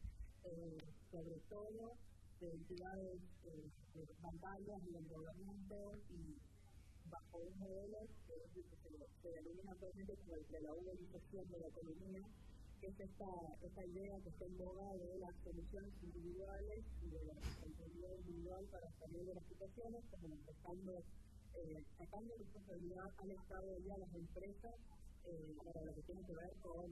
[0.44, 0.78] eh,
[1.12, 1.98] sobre todo
[2.42, 6.42] de entidades eh, bancarias y endeudamiento y
[7.10, 8.64] bajo un modelo que
[9.22, 12.26] se denomina actualmente como el de la uberización de la economía,
[12.80, 13.30] que es esta,
[13.62, 18.66] esta idea que está en boga de las soluciones individuales y de la responsabilidad individual
[18.72, 21.04] para salir de las situaciones, como empezando,
[21.62, 24.76] eh, sacando responsabilidad al Estado y a las empresas
[25.26, 26.90] eh, para lo que tiene que ver con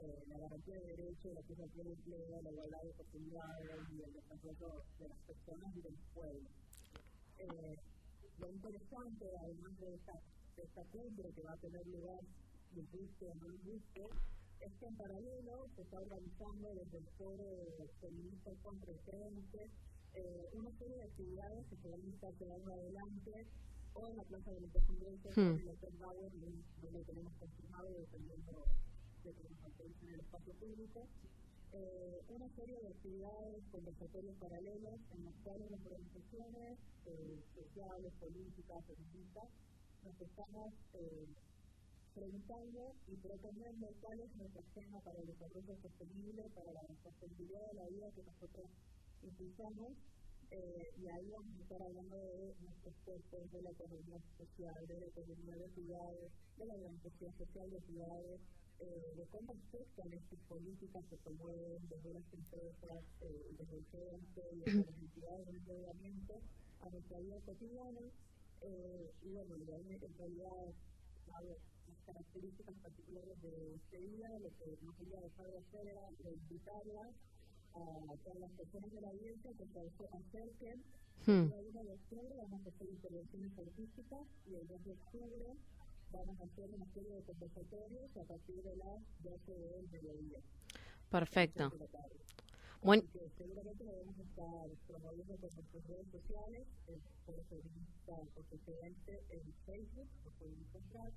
[0.00, 4.12] eh, la garantía de derechos, la creación de empleo, la igualdad de oportunidades y el
[4.12, 5.80] desarrollo de las personas y
[6.14, 6.48] pueblo.
[7.38, 7.76] Eh,
[8.38, 10.12] lo interesante, además de esta,
[10.56, 12.20] de cumbre que va a tener lugar,
[12.74, 13.48] de guste o no
[14.60, 17.46] es que en paralelo se está organizando desde el foro
[18.00, 19.70] feminista contra el G20
[20.14, 23.46] eh, una serie de actividades que se van a estar llevando adelante
[23.94, 25.40] o en la Plaza de los Congresos, hmm.
[25.40, 26.32] en el Bauer,
[26.82, 28.64] donde tenemos confirmado dependiendo
[29.24, 31.06] de nos en el espacio público,
[31.72, 38.84] eh, una serie de actividades, conversatorios paralelos en las cuales las organizaciones eh, sociales, políticas,
[38.86, 39.48] feministas,
[40.04, 41.26] nos estamos eh,
[42.14, 47.74] preguntando y proponiendo cuál es nuestro esquema para el desarrollo sostenible, para la sostenibilidad de
[47.74, 48.66] la vida que nosotros
[49.22, 49.92] impulsamos.
[50.50, 55.00] Eh, y ahí vamos a estar hablando de nuestros puestos, de la economía social, de
[55.00, 58.40] la economía de ciudades, de la organización social de ciudades,
[58.80, 63.84] eh, de cómo afectan estas políticas que se mueven desde las empresas, eh, desde el
[64.64, 66.40] desde las entidades de endeudamiento
[66.80, 68.00] a nuestra vida cotidiana.
[68.62, 70.74] Eh, y bueno, en realidad,
[71.26, 77.14] las características particulares de este día, lo que nos quería dejar de hacer era invitarlas
[77.74, 80.82] a todas las personas de la audiencia que se acerquen.
[81.26, 81.52] Hmm.
[81.52, 85.56] El 1 de octubre vamos a hacer intervenciones artísticas y el 2 de octubre
[86.12, 90.40] vamos a hacer una serie de conversatorios a partir de las 12 del mediodía.
[91.10, 91.70] Perfecto.
[91.70, 92.16] de la tarde.
[92.80, 96.66] Buen, que seguramente lo vamos a estar promoviendo con nuestras redes sociales,
[97.48, 101.12] Feminista Constituyente en Facebook, lo pueden encontrar.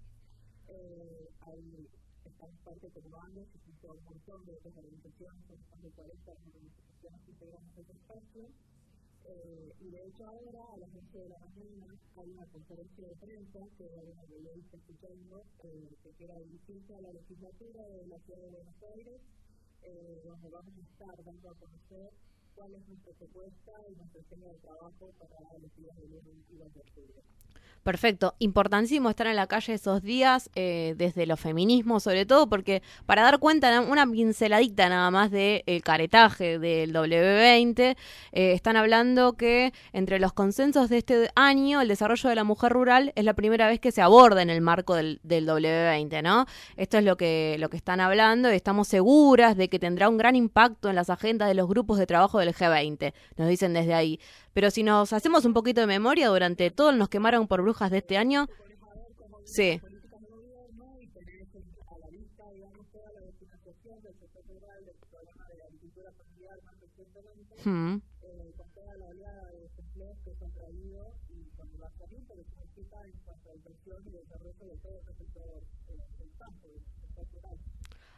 [0.70, 1.88] Eh, ahí
[2.26, 7.22] estamos parte y junto a un montón de otras organizaciones, son más de 40 organizaciones
[7.26, 8.50] que integramos este espacio.
[9.26, 13.16] Eh, y de hecho ahora a las 11 de la mañana hay una conferencia de
[13.16, 18.20] prensa que bueno, yo está escuchando, eh, que quiera dirigirse a la legislatura de la
[18.20, 19.22] ciudad de Buenos Aires.
[19.84, 22.14] Eh, donde vamos a estar dando a conocer
[22.56, 27.22] cuál es nuestra propuesta y nuestra esquema de trabajo para los días de y de.
[27.84, 32.84] Perfecto, importantísimo estar en la calle esos días, eh, desde los feminismos sobre todo, porque
[33.08, 37.98] para dar cuenta, na- una pinceladita nada más del caretaje del W20,
[38.34, 42.72] eh, están hablando que entre los consensos de este año, el desarrollo de la mujer
[42.72, 46.46] rural es la primera vez que se aborda en el marco del, del W20, ¿no?
[46.78, 50.18] Esto es lo que, lo que están hablando y estamos seguras de que tendrá un
[50.20, 53.94] gran impacto en las agendas de los grupos de trabajo del G20, nos dicen desde
[53.94, 54.20] ahí.
[54.54, 58.00] Pero si nos hacemos un poquito de memoria, durante todo nos quemaron por brujas de
[58.00, 58.48] este año.
[59.46, 59.82] Sí.
[67.64, 68.00] Hmm.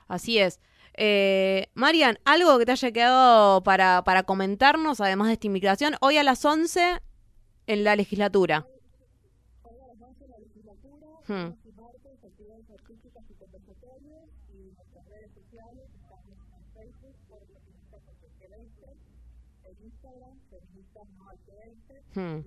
[0.08, 0.60] Así es.
[0.96, 6.24] Eh, Marian, algo que te haya quedado para, comentarnos, además de esta invitación, hoy a
[6.24, 7.02] las 11
[7.68, 8.68] en la legislatura.
[9.64, 11.34] Hoy a las 11 la legislatura, Hmm.
[11.34, 17.40] lunes y martes, actividades artísticas y conversatorios y nuestras redes sociales, estamos en Facebook por
[17.48, 18.86] Feminista Constituyente,
[19.64, 22.44] en Instagram, Feministas No al 20 Hmm.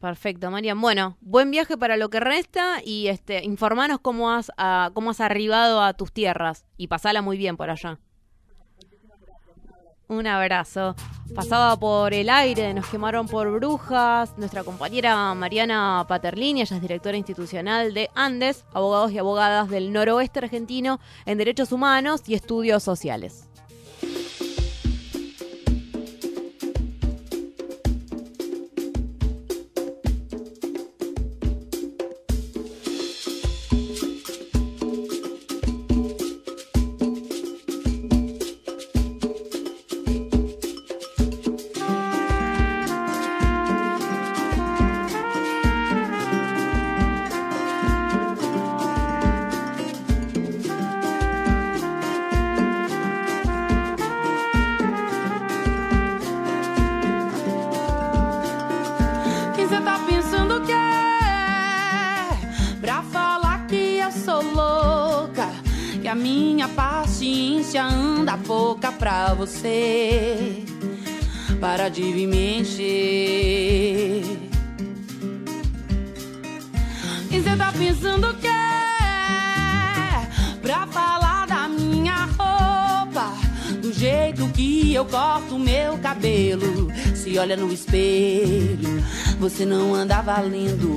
[0.00, 0.80] Perfecto, Marian.
[0.80, 4.50] Bueno, buen viaje para lo que resta y este, informanos cómo has,
[4.94, 7.98] cómo has arribado a tus tierras y pasala muy bien por allá.
[10.06, 10.94] Un abrazo.
[11.34, 14.38] Pasaba por el aire, nos quemaron por brujas.
[14.38, 20.38] Nuestra compañera Mariana Paterlini, ella es directora institucional de Andes, abogados y abogadas del noroeste
[20.38, 23.47] argentino en derechos humanos y estudios sociales.
[90.28, 90.87] Valendo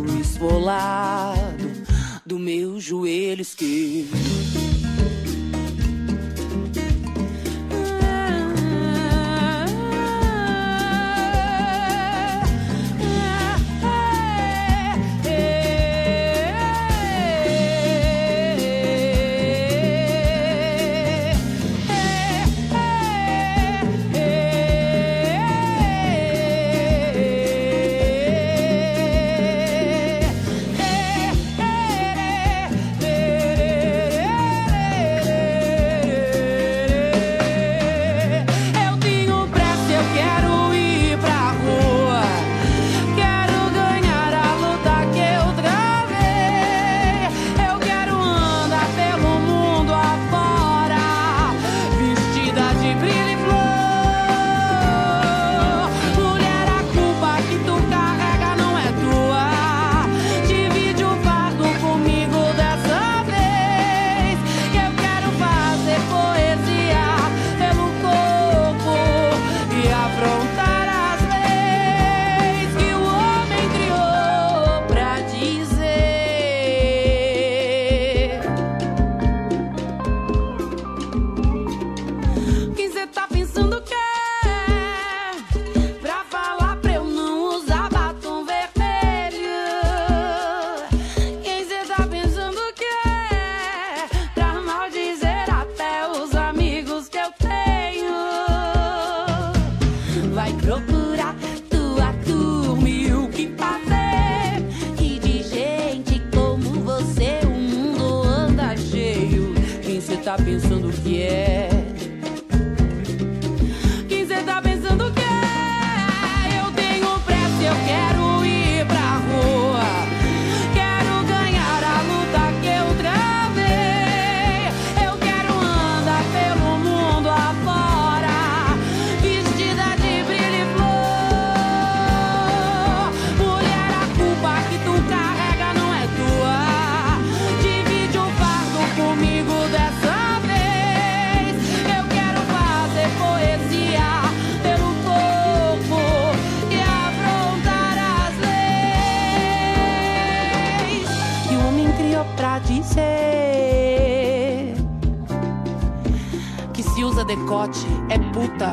[158.09, 158.72] é puta.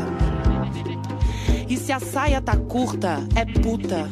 [1.69, 4.09] E se a saia tá curta, é puta.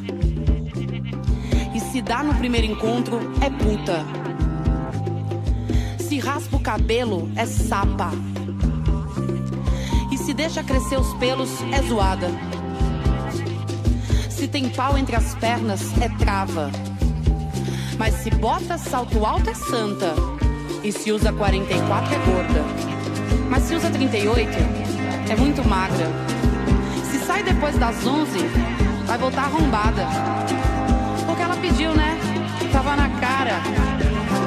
[1.74, 4.04] E se dá no primeiro encontro, é puta.
[5.98, 8.10] Se raspa o cabelo, é sapa.
[10.12, 12.28] E se deixa crescer os pelos, é zoada.
[14.28, 16.70] Se tem pau entre as pernas, é trava.
[17.98, 20.14] Mas se bota salto alto, é santa.
[20.84, 22.95] E se usa 44, é gorda.
[23.56, 24.50] Mas se usa 38,
[25.30, 26.06] é muito magra.
[27.10, 28.36] Se sai depois das 11,
[29.06, 30.06] vai voltar arrombada.
[31.24, 32.18] Porque ela pediu, né?
[32.70, 33.62] Tava na cara.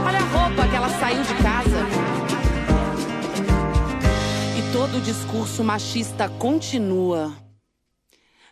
[0.05, 1.88] Olha a roupa que ela saiu de casa.
[4.55, 7.34] E todo o discurso machista continua.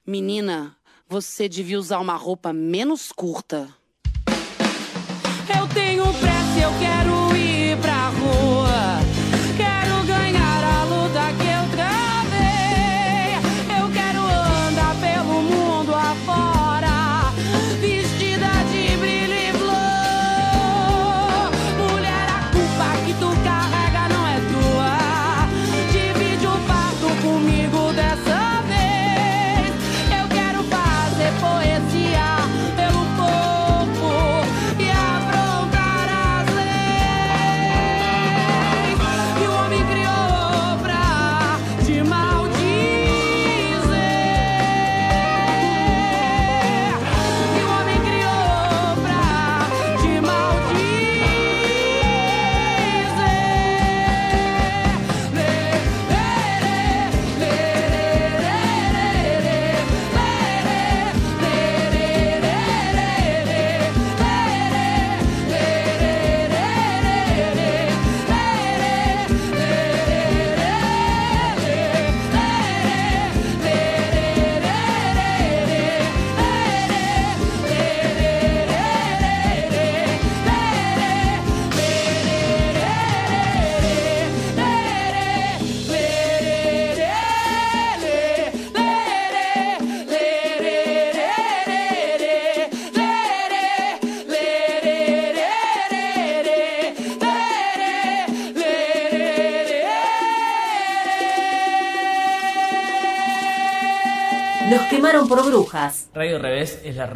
[0.07, 0.75] Menina,
[1.07, 3.69] você devia usar uma roupa menos curta.
[5.55, 7.06] Eu tenho pressa, eu quero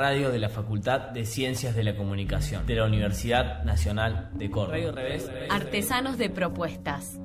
[0.01, 4.77] radio de la Facultad de Ciencias de la Comunicación de la Universidad Nacional de Córdoba.
[4.77, 5.29] Radio Revés.
[5.51, 7.19] Artesanos de propuestas.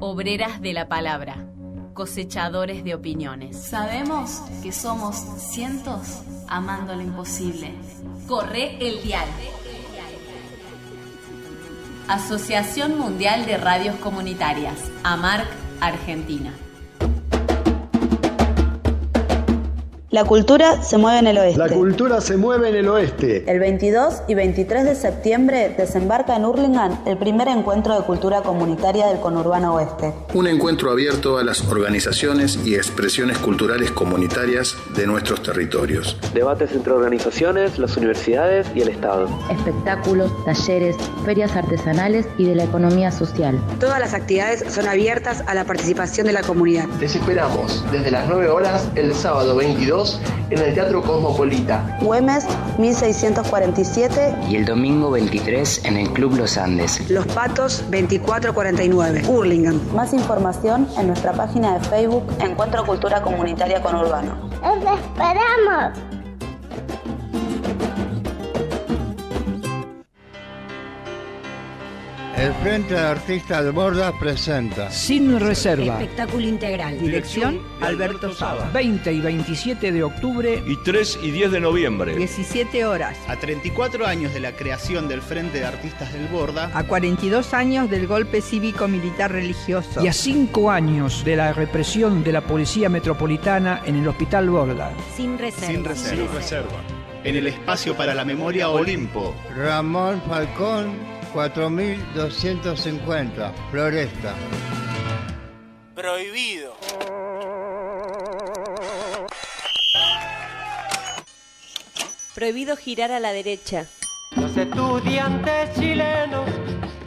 [0.00, 1.46] Obreras de la palabra.
[1.92, 3.58] Cosechadores de opiniones.
[3.58, 7.74] Sabemos que somos cientos amando lo imposible.
[8.26, 9.28] Corre el dial.
[12.08, 14.90] Asociación Mundial de Radios Comunitarias.
[15.04, 15.48] AMARC,
[15.82, 16.54] Argentina.
[20.12, 21.58] La cultura se mueve en el oeste.
[21.58, 23.50] La cultura se mueve en el oeste.
[23.50, 29.06] El 22 y 23 de septiembre desembarca en Hurlingham el primer encuentro de cultura comunitaria
[29.06, 30.12] del conurbano oeste.
[30.34, 36.18] Un encuentro abierto a las organizaciones y expresiones culturales comunitarias de nuestros territorios.
[36.34, 39.30] Debates entre organizaciones, las universidades y el Estado.
[39.50, 40.94] Espectáculos, talleres,
[41.24, 43.58] ferias artesanales y de la economía social.
[43.80, 46.84] Todas las actividades son abiertas a la participación de la comunidad.
[47.00, 50.01] Les esperamos desde las 9 horas el sábado 22
[50.50, 51.98] en el Teatro Cosmopolita.
[52.00, 52.46] Güemes
[52.78, 57.08] 1647 y el domingo 23 en el Club Los Andes.
[57.10, 59.80] Los Patos 2449, Hurlingham.
[59.94, 64.50] Más información en nuestra página de Facebook Encuentro Cultura Comunitaria con Urbano.
[64.62, 66.21] ¡Los esperamos!
[72.42, 76.02] El Frente de Artistas de Borda presenta Sin Reserva.
[76.02, 76.98] Espectáculo integral.
[76.98, 78.68] Dirección Alberto Saba.
[78.74, 82.16] 20 y 27 de octubre y 3 y 10 de noviembre.
[82.16, 83.16] 17 horas.
[83.28, 86.68] A 34 años de la creación del Frente de Artistas del Borda.
[86.74, 90.02] A 42 años del golpe cívico-militar religioso.
[90.02, 94.90] Y a 5 años de la represión de la Policía Metropolitana en el Hospital Borda.
[95.16, 95.68] Sin reserva.
[95.68, 96.16] Sin reserva.
[96.16, 96.80] Sin reserva.
[97.22, 99.32] En el espacio para la memoria Olimpo.
[99.54, 104.34] Ramón Falcón 4250, Floresta.
[105.94, 106.74] Prohibido.
[112.34, 113.86] Prohibido girar a la derecha.
[114.36, 116.48] Los estudiantes chilenos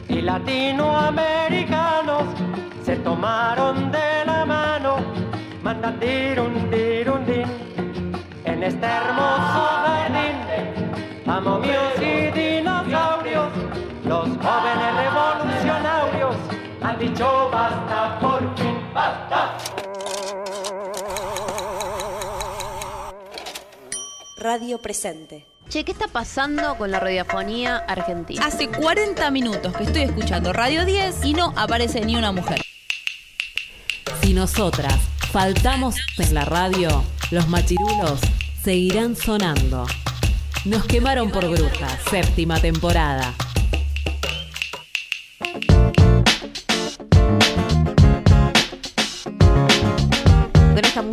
[0.08, 2.22] y latinoamericanos
[2.84, 4.96] se tomaron de la mano,
[5.62, 6.00] mandan
[8.44, 10.36] en este hermoso jardín,
[11.26, 12.55] a momios y dinosaurios
[14.06, 16.36] los jóvenes revolucionarios
[16.80, 19.56] han dicho basta, por fin basta.
[24.38, 25.46] Radio presente.
[25.68, 28.46] Che, ¿qué está pasando con la radiofonía argentina?
[28.46, 32.62] Hace 40 minutos que estoy escuchando Radio 10 y no aparece ni una mujer.
[34.22, 34.94] Si nosotras
[35.32, 37.02] faltamos en la radio,
[37.32, 38.20] los machirulos
[38.62, 39.86] seguirán sonando.
[40.64, 43.34] Nos quemaron por brujas, séptima temporada.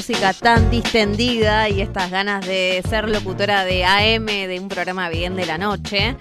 [0.03, 5.37] Música tan distendida y estas ganas de ser locutora de AM de un programa bien
[5.37, 6.17] de la noche.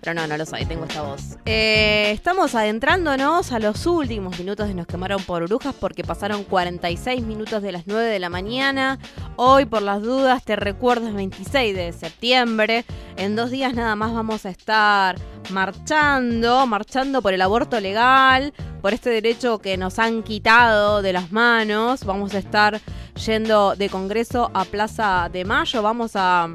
[0.00, 1.38] Pero no, no lo soy, tengo esta voz.
[1.44, 7.22] Eh, estamos adentrándonos a los últimos minutos de Nos quemaron por brujas porque pasaron 46
[7.22, 8.98] minutos de las 9 de la mañana.
[9.36, 12.84] Hoy, por las dudas, te recuerdo es 26 de septiembre.
[13.16, 15.14] En dos días nada más vamos a estar
[15.50, 21.30] marchando, marchando por el aborto legal, por este derecho que nos han quitado de las
[21.30, 22.04] manos.
[22.04, 22.80] Vamos a estar
[23.14, 25.82] yendo de Congreso a Plaza de Mayo.
[25.82, 26.48] Vamos a,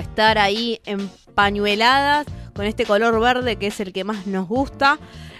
[0.00, 4.98] estar ahí empañueladas con este color verde que es el que más nos gusta.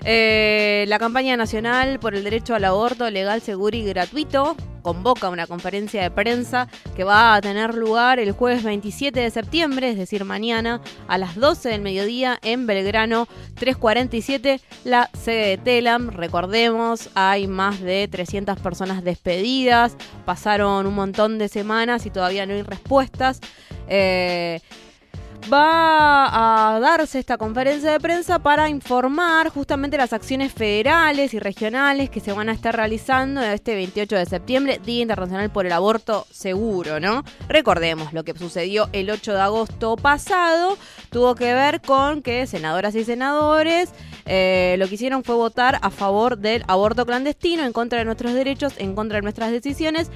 [0.09, 5.48] Eh, la campaña nacional por el derecho al aborto legal, seguro y gratuito convoca una
[5.48, 10.24] conferencia de prensa que va a tener lugar el jueves 27 de septiembre, es decir,
[10.24, 13.26] mañana a las 12 del mediodía en Belgrano
[13.57, 16.11] 347, la sede de Telam.
[16.11, 22.54] Recordemos, hay más de 300 personas despedidas, pasaron un montón de semanas y todavía no
[22.54, 23.40] hay respuestas.
[23.88, 24.61] Eh,
[25.53, 32.11] va a darse esta conferencia de prensa para informar justamente las acciones federales y regionales
[32.11, 36.26] que se van a estar realizando este 28 de septiembre, Día Internacional por el Aborto
[36.30, 37.22] Seguro, ¿no?
[37.49, 40.76] Recordemos lo que sucedió el 8 de agosto pasado,
[41.11, 43.90] tuvo que ver con que senadoras y senadores
[44.26, 48.34] eh, lo que hicieron fue votar a favor del aborto clandestino, en contra de nuestros
[48.34, 50.11] derechos, en contra de nuestras decisiones,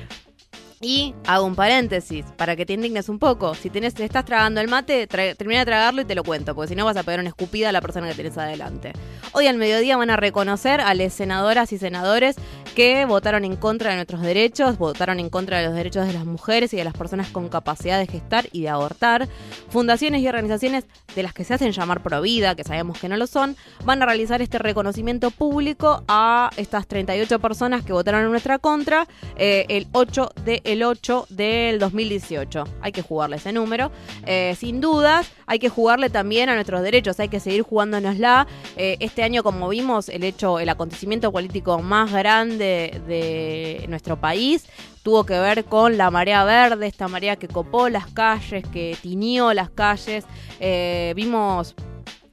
[0.83, 3.55] y hago un paréntesis para que te indignes un poco.
[3.55, 6.71] Si tenés, te estás tragando el mate, termina de tragarlo y te lo cuento, porque
[6.71, 8.95] si no vas a pegar una escupida a la persona que tenés adelante.
[9.33, 12.37] Hoy al mediodía van a reconocer a las senadoras y senadores
[12.75, 16.25] que votaron en contra de nuestros derechos, votaron en contra de los derechos de las
[16.25, 19.29] mujeres y de las personas con capacidad de gestar y de abortar.
[19.69, 23.27] Fundaciones y organizaciones de las que se hacen llamar Provida, que sabemos que no lo
[23.27, 23.55] son,
[23.85, 29.07] van a realizar este reconocimiento público a estas 38 personas que votaron en nuestra contra
[29.37, 32.65] eh, el 8 de el 8 del 2018.
[32.81, 33.91] Hay que jugarle ese número.
[34.27, 38.47] Eh, sin dudas, hay que jugarle también a nuestros derechos, hay que seguir jugándonosla.
[38.77, 44.67] Eh, este año, como vimos, el hecho, el acontecimiento político más grande de nuestro país
[45.03, 49.53] tuvo que ver con la marea verde, esta marea que copó las calles, que tiñó
[49.55, 50.25] las calles.
[50.61, 51.75] Eh, vimos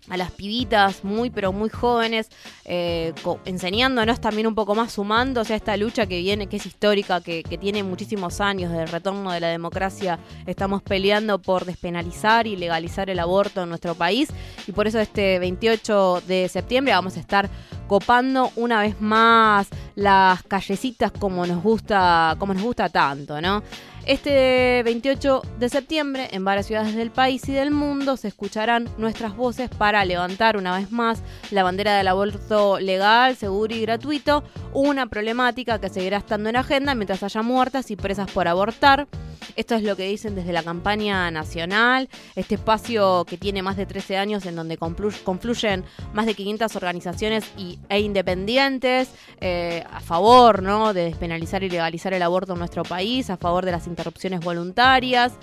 [0.10, 2.30] a las pibitas muy pero muy jóvenes,
[2.66, 3.14] eh,
[3.46, 7.44] enseñándonos también un poco más, sumándose a esta lucha que viene, que es histórica, que,
[7.58, 10.20] tiene muchísimos años del retorno de la democracia.
[10.46, 14.30] Estamos peleando por despenalizar y legalizar el aborto en nuestro país
[14.68, 17.50] y por eso este 28 de septiembre vamos a estar
[17.88, 23.64] copando una vez más las callecitas como nos gusta, como nos gusta tanto, ¿no?
[24.08, 29.36] Este 28 de septiembre, en varias ciudades del país y del mundo, se escucharán nuestras
[29.36, 35.08] voces para levantar una vez más la bandera del aborto legal, seguro y gratuito, una
[35.08, 39.10] problemática que seguirá estando en agenda mientras haya muertas y presas por abortar.
[39.56, 43.88] Esto es lo que dicen desde la campaña nacional, este espacio que tiene más de
[43.88, 45.84] 13 años en donde confluyen
[46.14, 49.10] más de 500 organizaciones y, e independientes
[49.42, 50.94] eh, a favor ¿no?
[50.94, 55.34] de despenalizar y legalizar el aborto en nuestro país, a favor de las interrupciones voluntarias.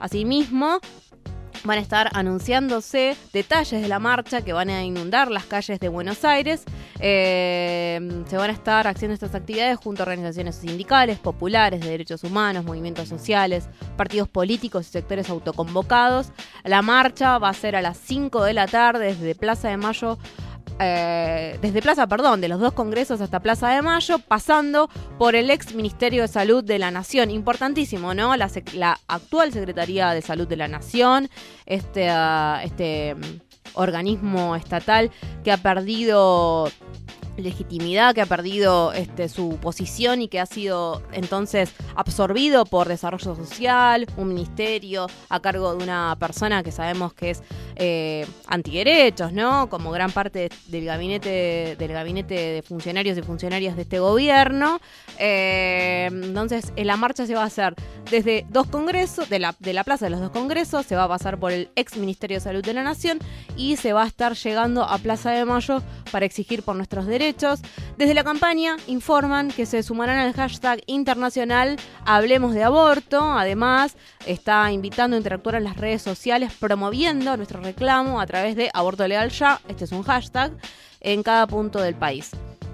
[0.00, 0.80] Asimismo,
[1.62, 5.88] van a estar anunciándose detalles de la marcha que van a inundar las calles de
[5.88, 6.64] Buenos Aires.
[6.98, 12.24] Eh, se van a estar haciendo estas actividades junto a organizaciones sindicales, populares, de derechos
[12.24, 16.32] humanos, movimientos sociales, partidos políticos y sectores autoconvocados.
[16.64, 20.18] La marcha va a ser a las 5 de la tarde desde Plaza de Mayo
[20.82, 25.50] eh, desde Plaza, perdón, de los dos congresos hasta Plaza de Mayo, pasando por el
[25.50, 27.30] ex Ministerio de Salud de la Nación.
[27.30, 28.34] Importantísimo, ¿no?
[28.36, 31.28] La, actual Secretaría de Salud de la Nación,
[31.66, 33.20] este, ah, este mm,
[33.74, 35.10] organismo estatal
[35.44, 36.70] que ha perdido
[37.36, 43.34] legitimidad, que ha perdido este, su posición y que ha sido entonces absorbido por desarrollo
[43.34, 47.42] social, un ministerio a cargo de una persona que sabemos que es
[47.76, 49.68] eh, antiderechos, ¿no?
[49.68, 54.80] Como gran parte del gabinete, del gabinete de funcionarios y funcionarias de este gobierno.
[55.18, 57.74] Eh, entonces, en la marcha se va a hacer
[58.10, 61.08] desde dos congresos, de la, de la plaza de los dos congresos, se va a
[61.08, 63.18] pasar por el ex Ministerio de Salud de la Nación
[63.56, 67.19] y se va a estar llegando a Plaza de Mayo para exigir por nuestros derechos.
[67.98, 73.20] Desde la campaña informan que se sumarán al hashtag internacional Hablemos de Aborto.
[73.20, 73.94] Además,
[74.24, 79.06] está invitando a interactuar en las redes sociales promoviendo nuestro reclamo a través de Aborto
[79.06, 80.52] Legal Ya, este es un hashtag,
[81.02, 82.30] en cada punto del país.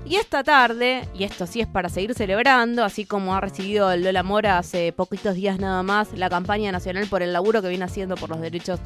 [0.09, 4.23] Y esta tarde, y esto sí es para seguir celebrando, así como ha recibido Lola
[4.23, 8.15] Mora hace poquitos días nada más la campaña nacional por el laburo que viene haciendo
[8.15, 8.79] por los derechos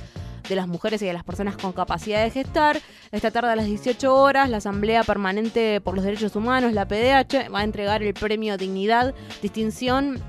[0.49, 2.81] de las mujeres y de las personas con capacidad de gestar.
[3.13, 7.53] Esta tarde a las 18 horas, la Asamblea Permanente por los Derechos Humanos, la PDH,
[7.55, 10.23] va a entregar el premio Dignidad, distinción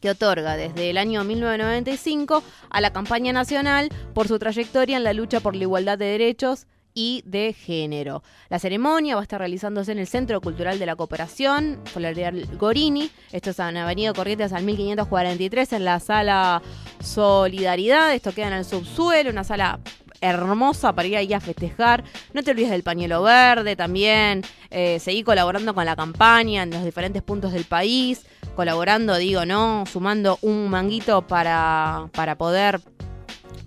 [0.00, 5.14] que otorga desde el año 1995 a la campaña nacional por su trayectoria en la
[5.14, 6.68] lucha por la igualdad de derechos
[6.98, 8.24] y de género.
[8.48, 13.08] La ceremonia va a estar realizándose en el Centro Cultural de la Cooperación, Floreal Gorini.
[13.30, 16.60] Esto es en Avenida Corrientes al 1543 en la sala
[17.00, 18.12] Solidaridad.
[18.12, 19.78] Esto queda en el subsuelo, una sala
[20.20, 22.02] hermosa para ir ahí a festejar.
[22.32, 24.42] No te olvides del pañuelo verde también.
[24.70, 28.26] Eh, seguí colaborando con la campaña en los diferentes puntos del país.
[28.56, 29.84] Colaborando, digo, ¿no?
[29.86, 32.80] Sumando un manguito para, para poder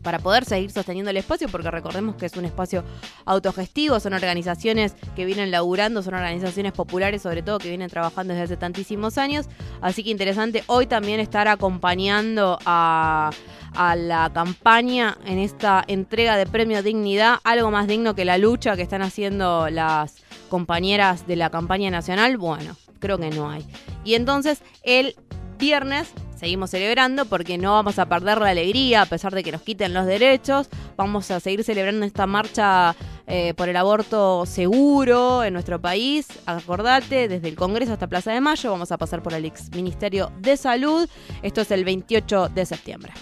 [0.01, 2.83] para poder seguir sosteniendo el espacio, porque recordemos que es un espacio
[3.25, 8.45] autogestivo, son organizaciones que vienen laburando, son organizaciones populares sobre todo que vienen trabajando desde
[8.45, 9.47] hace tantísimos años,
[9.81, 13.31] así que interesante hoy también estar acompañando a,
[13.73, 18.75] a la campaña en esta entrega de Premio Dignidad, algo más digno que la lucha
[18.75, 20.15] que están haciendo las
[20.49, 23.65] compañeras de la campaña nacional, bueno, creo que no hay.
[24.03, 25.15] Y entonces el
[25.57, 29.61] viernes seguimos celebrando porque no vamos a perder la alegría a pesar de que nos
[29.61, 30.69] quiten los derechos.
[30.97, 32.95] Vamos a seguir celebrando esta marcha
[33.27, 36.27] eh, por el aborto seguro en nuestro país.
[36.47, 40.31] Acordate, desde el Congreso hasta Plaza de Mayo vamos a pasar por el ex Ministerio
[40.39, 41.07] de Salud.
[41.43, 43.13] Esto es el 28 de septiembre.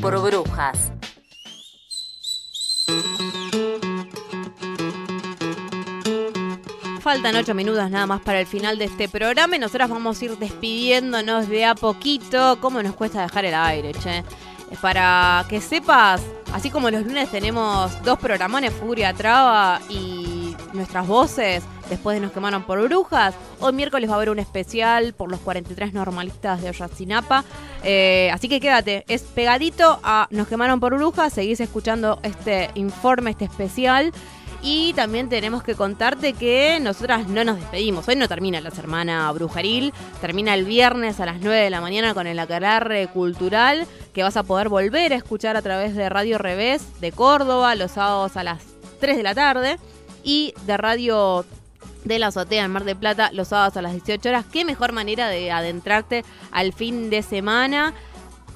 [0.00, 0.90] Por brujas.
[7.00, 10.24] Faltan ocho minutos nada más para el final de este programa y nosotras vamos a
[10.24, 12.58] ir despidiéndonos de a poquito.
[12.60, 14.24] ¿Cómo nos cuesta dejar el aire, che?
[14.80, 16.20] Para que sepas,
[16.52, 22.32] así como los lunes tenemos dos programones, Furia Traba y nuestras voces, después de Nos
[22.32, 23.34] quemaron por brujas.
[23.58, 27.44] Hoy miércoles va a haber un especial por los 43 normalistas de Oyacinapa.
[27.82, 31.34] Eh, así que quédate, es pegadito a Nos quemaron por brujas.
[31.34, 34.12] Seguís escuchando este informe, este especial.
[34.62, 38.06] Y también tenemos que contarte que nosotras no nos despedimos.
[38.06, 39.92] Hoy no termina la semana brujeril.
[40.20, 44.36] Termina el viernes a las 9 de la mañana con el aquelarre cultural que vas
[44.36, 48.44] a poder volver a escuchar a través de Radio Revés de Córdoba los sábados a
[48.44, 48.62] las
[49.00, 49.78] 3 de la tarde
[50.22, 51.46] y de Radio
[52.04, 54.44] de la azotea en Mar de Plata los sábados a las 18 horas.
[54.50, 57.94] Qué mejor manera de adentrarte al fin de semana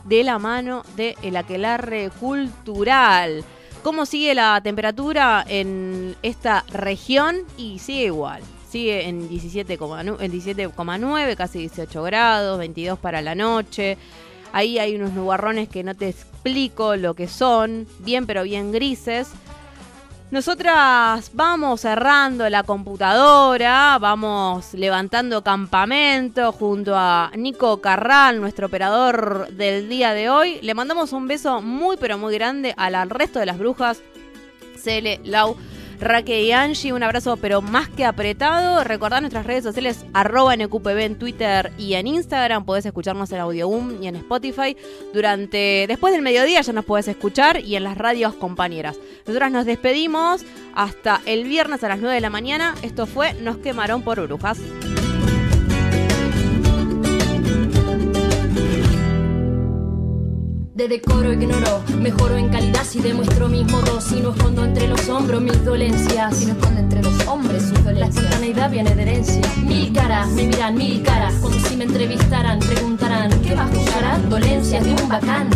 [0.05, 3.45] de la mano de el aquelarre cultural.
[3.83, 7.43] ¿Cómo sigue la temperatura en esta región?
[7.59, 8.43] Y sigue igual.
[8.69, 13.99] Sigue en 17,9, casi 18 grados, 22 para la noche.
[14.53, 19.29] Ahí hay unos nubarrones que no te explico lo que son, bien pero bien grises.
[20.31, 29.89] Nosotras vamos cerrando la computadora, vamos levantando campamento junto a Nico Carral, nuestro operador del
[29.89, 30.59] día de hoy.
[30.63, 34.03] Le mandamos un beso muy pero muy grande al resto de las brujas.
[34.77, 35.57] Cele, Lau,
[36.05, 36.93] Raque y Angie.
[36.93, 38.85] Un abrazo, pero más que apretado.
[38.85, 42.67] Recordad nuestras redes sociales, arroba en Twitter y en Instagram.
[42.67, 44.77] Podés escucharnos en Audioboom y en Spotify.
[45.15, 48.99] Durante, después del mediodía ya nos podés escuchar y en las radios compañeras.
[49.27, 50.43] Nosotras nos despedimos
[50.75, 52.75] hasta el viernes a las 9 de la mañana.
[52.83, 54.59] Esto fue Nos quemaron por brujas.
[60.75, 61.83] De decoro ignoro.
[62.01, 64.05] Mejoro en calidad si demuestro mis modos.
[64.05, 66.37] Si no escondo entre los hombros mis dolencias.
[66.37, 67.95] Si no escondo entre los hombres sus dolencias.
[67.95, 69.43] La espontaneidad viene de herencia.
[69.65, 71.35] Mil caras, me miran mil caras.
[71.35, 74.29] Como si me entrevistaran, preguntarán: ¿Qué vas a juzgar?
[74.29, 75.49] Dolencias de un bacán.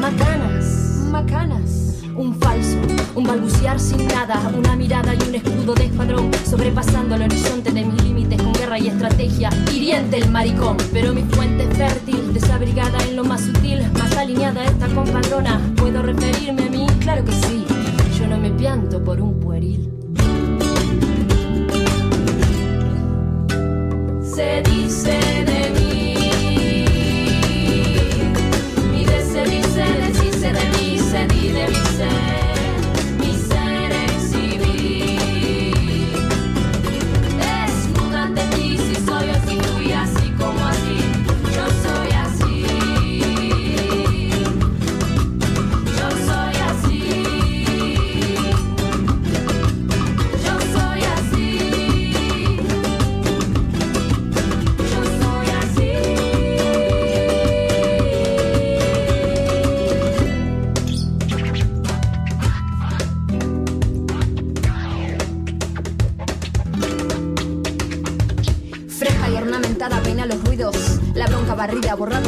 [0.00, 0.64] Macanas,
[1.10, 1.78] macanas.
[2.14, 2.76] Un falso,
[3.14, 7.84] un balbucear sin nada, una mirada y un escudo de escuadrón, sobrepasando el horizonte de
[7.86, 8.41] mis límites
[8.72, 9.50] guerra y estrategia.
[9.72, 14.64] Hiriente el maricón, pero mi fuente es fértil, desabrigada en lo más sutil, más alineada
[14.64, 15.60] esta compañona.
[15.76, 16.86] ¿Puedo referirme a mí?
[17.00, 17.64] Claro que sí,
[18.18, 19.90] yo no me pianto por un pueril.
[24.22, 25.31] Se dice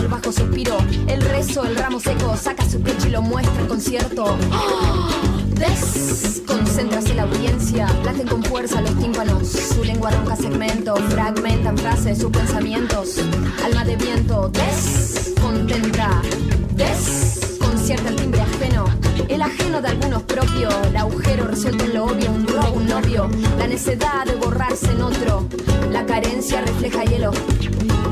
[0.01, 0.77] el bajo suspiro,
[1.07, 4.37] el rezo, el ramo seco, saca su pecho y lo muestra en concierto.
[5.49, 12.31] Desconcéntrase la audiencia, laten con fuerza los tímpanos, su lengua ronca segmento, fragmentan frases, sus
[12.31, 13.19] pensamientos,
[13.65, 16.23] alma de viento, descontenta,
[16.75, 18.85] desconcierta el timbre ajeno,
[19.29, 23.29] el ajeno de algunos propio, el agujero resuelto en lo obvio, un robo, un novio,
[23.59, 25.49] la necedad de borrarse en otro,
[25.91, 27.31] la carencia refleja hielo,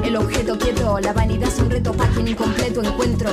[0.03, 3.31] el objeto quieto, la vanidad es un reto para quien incompleto encuentro.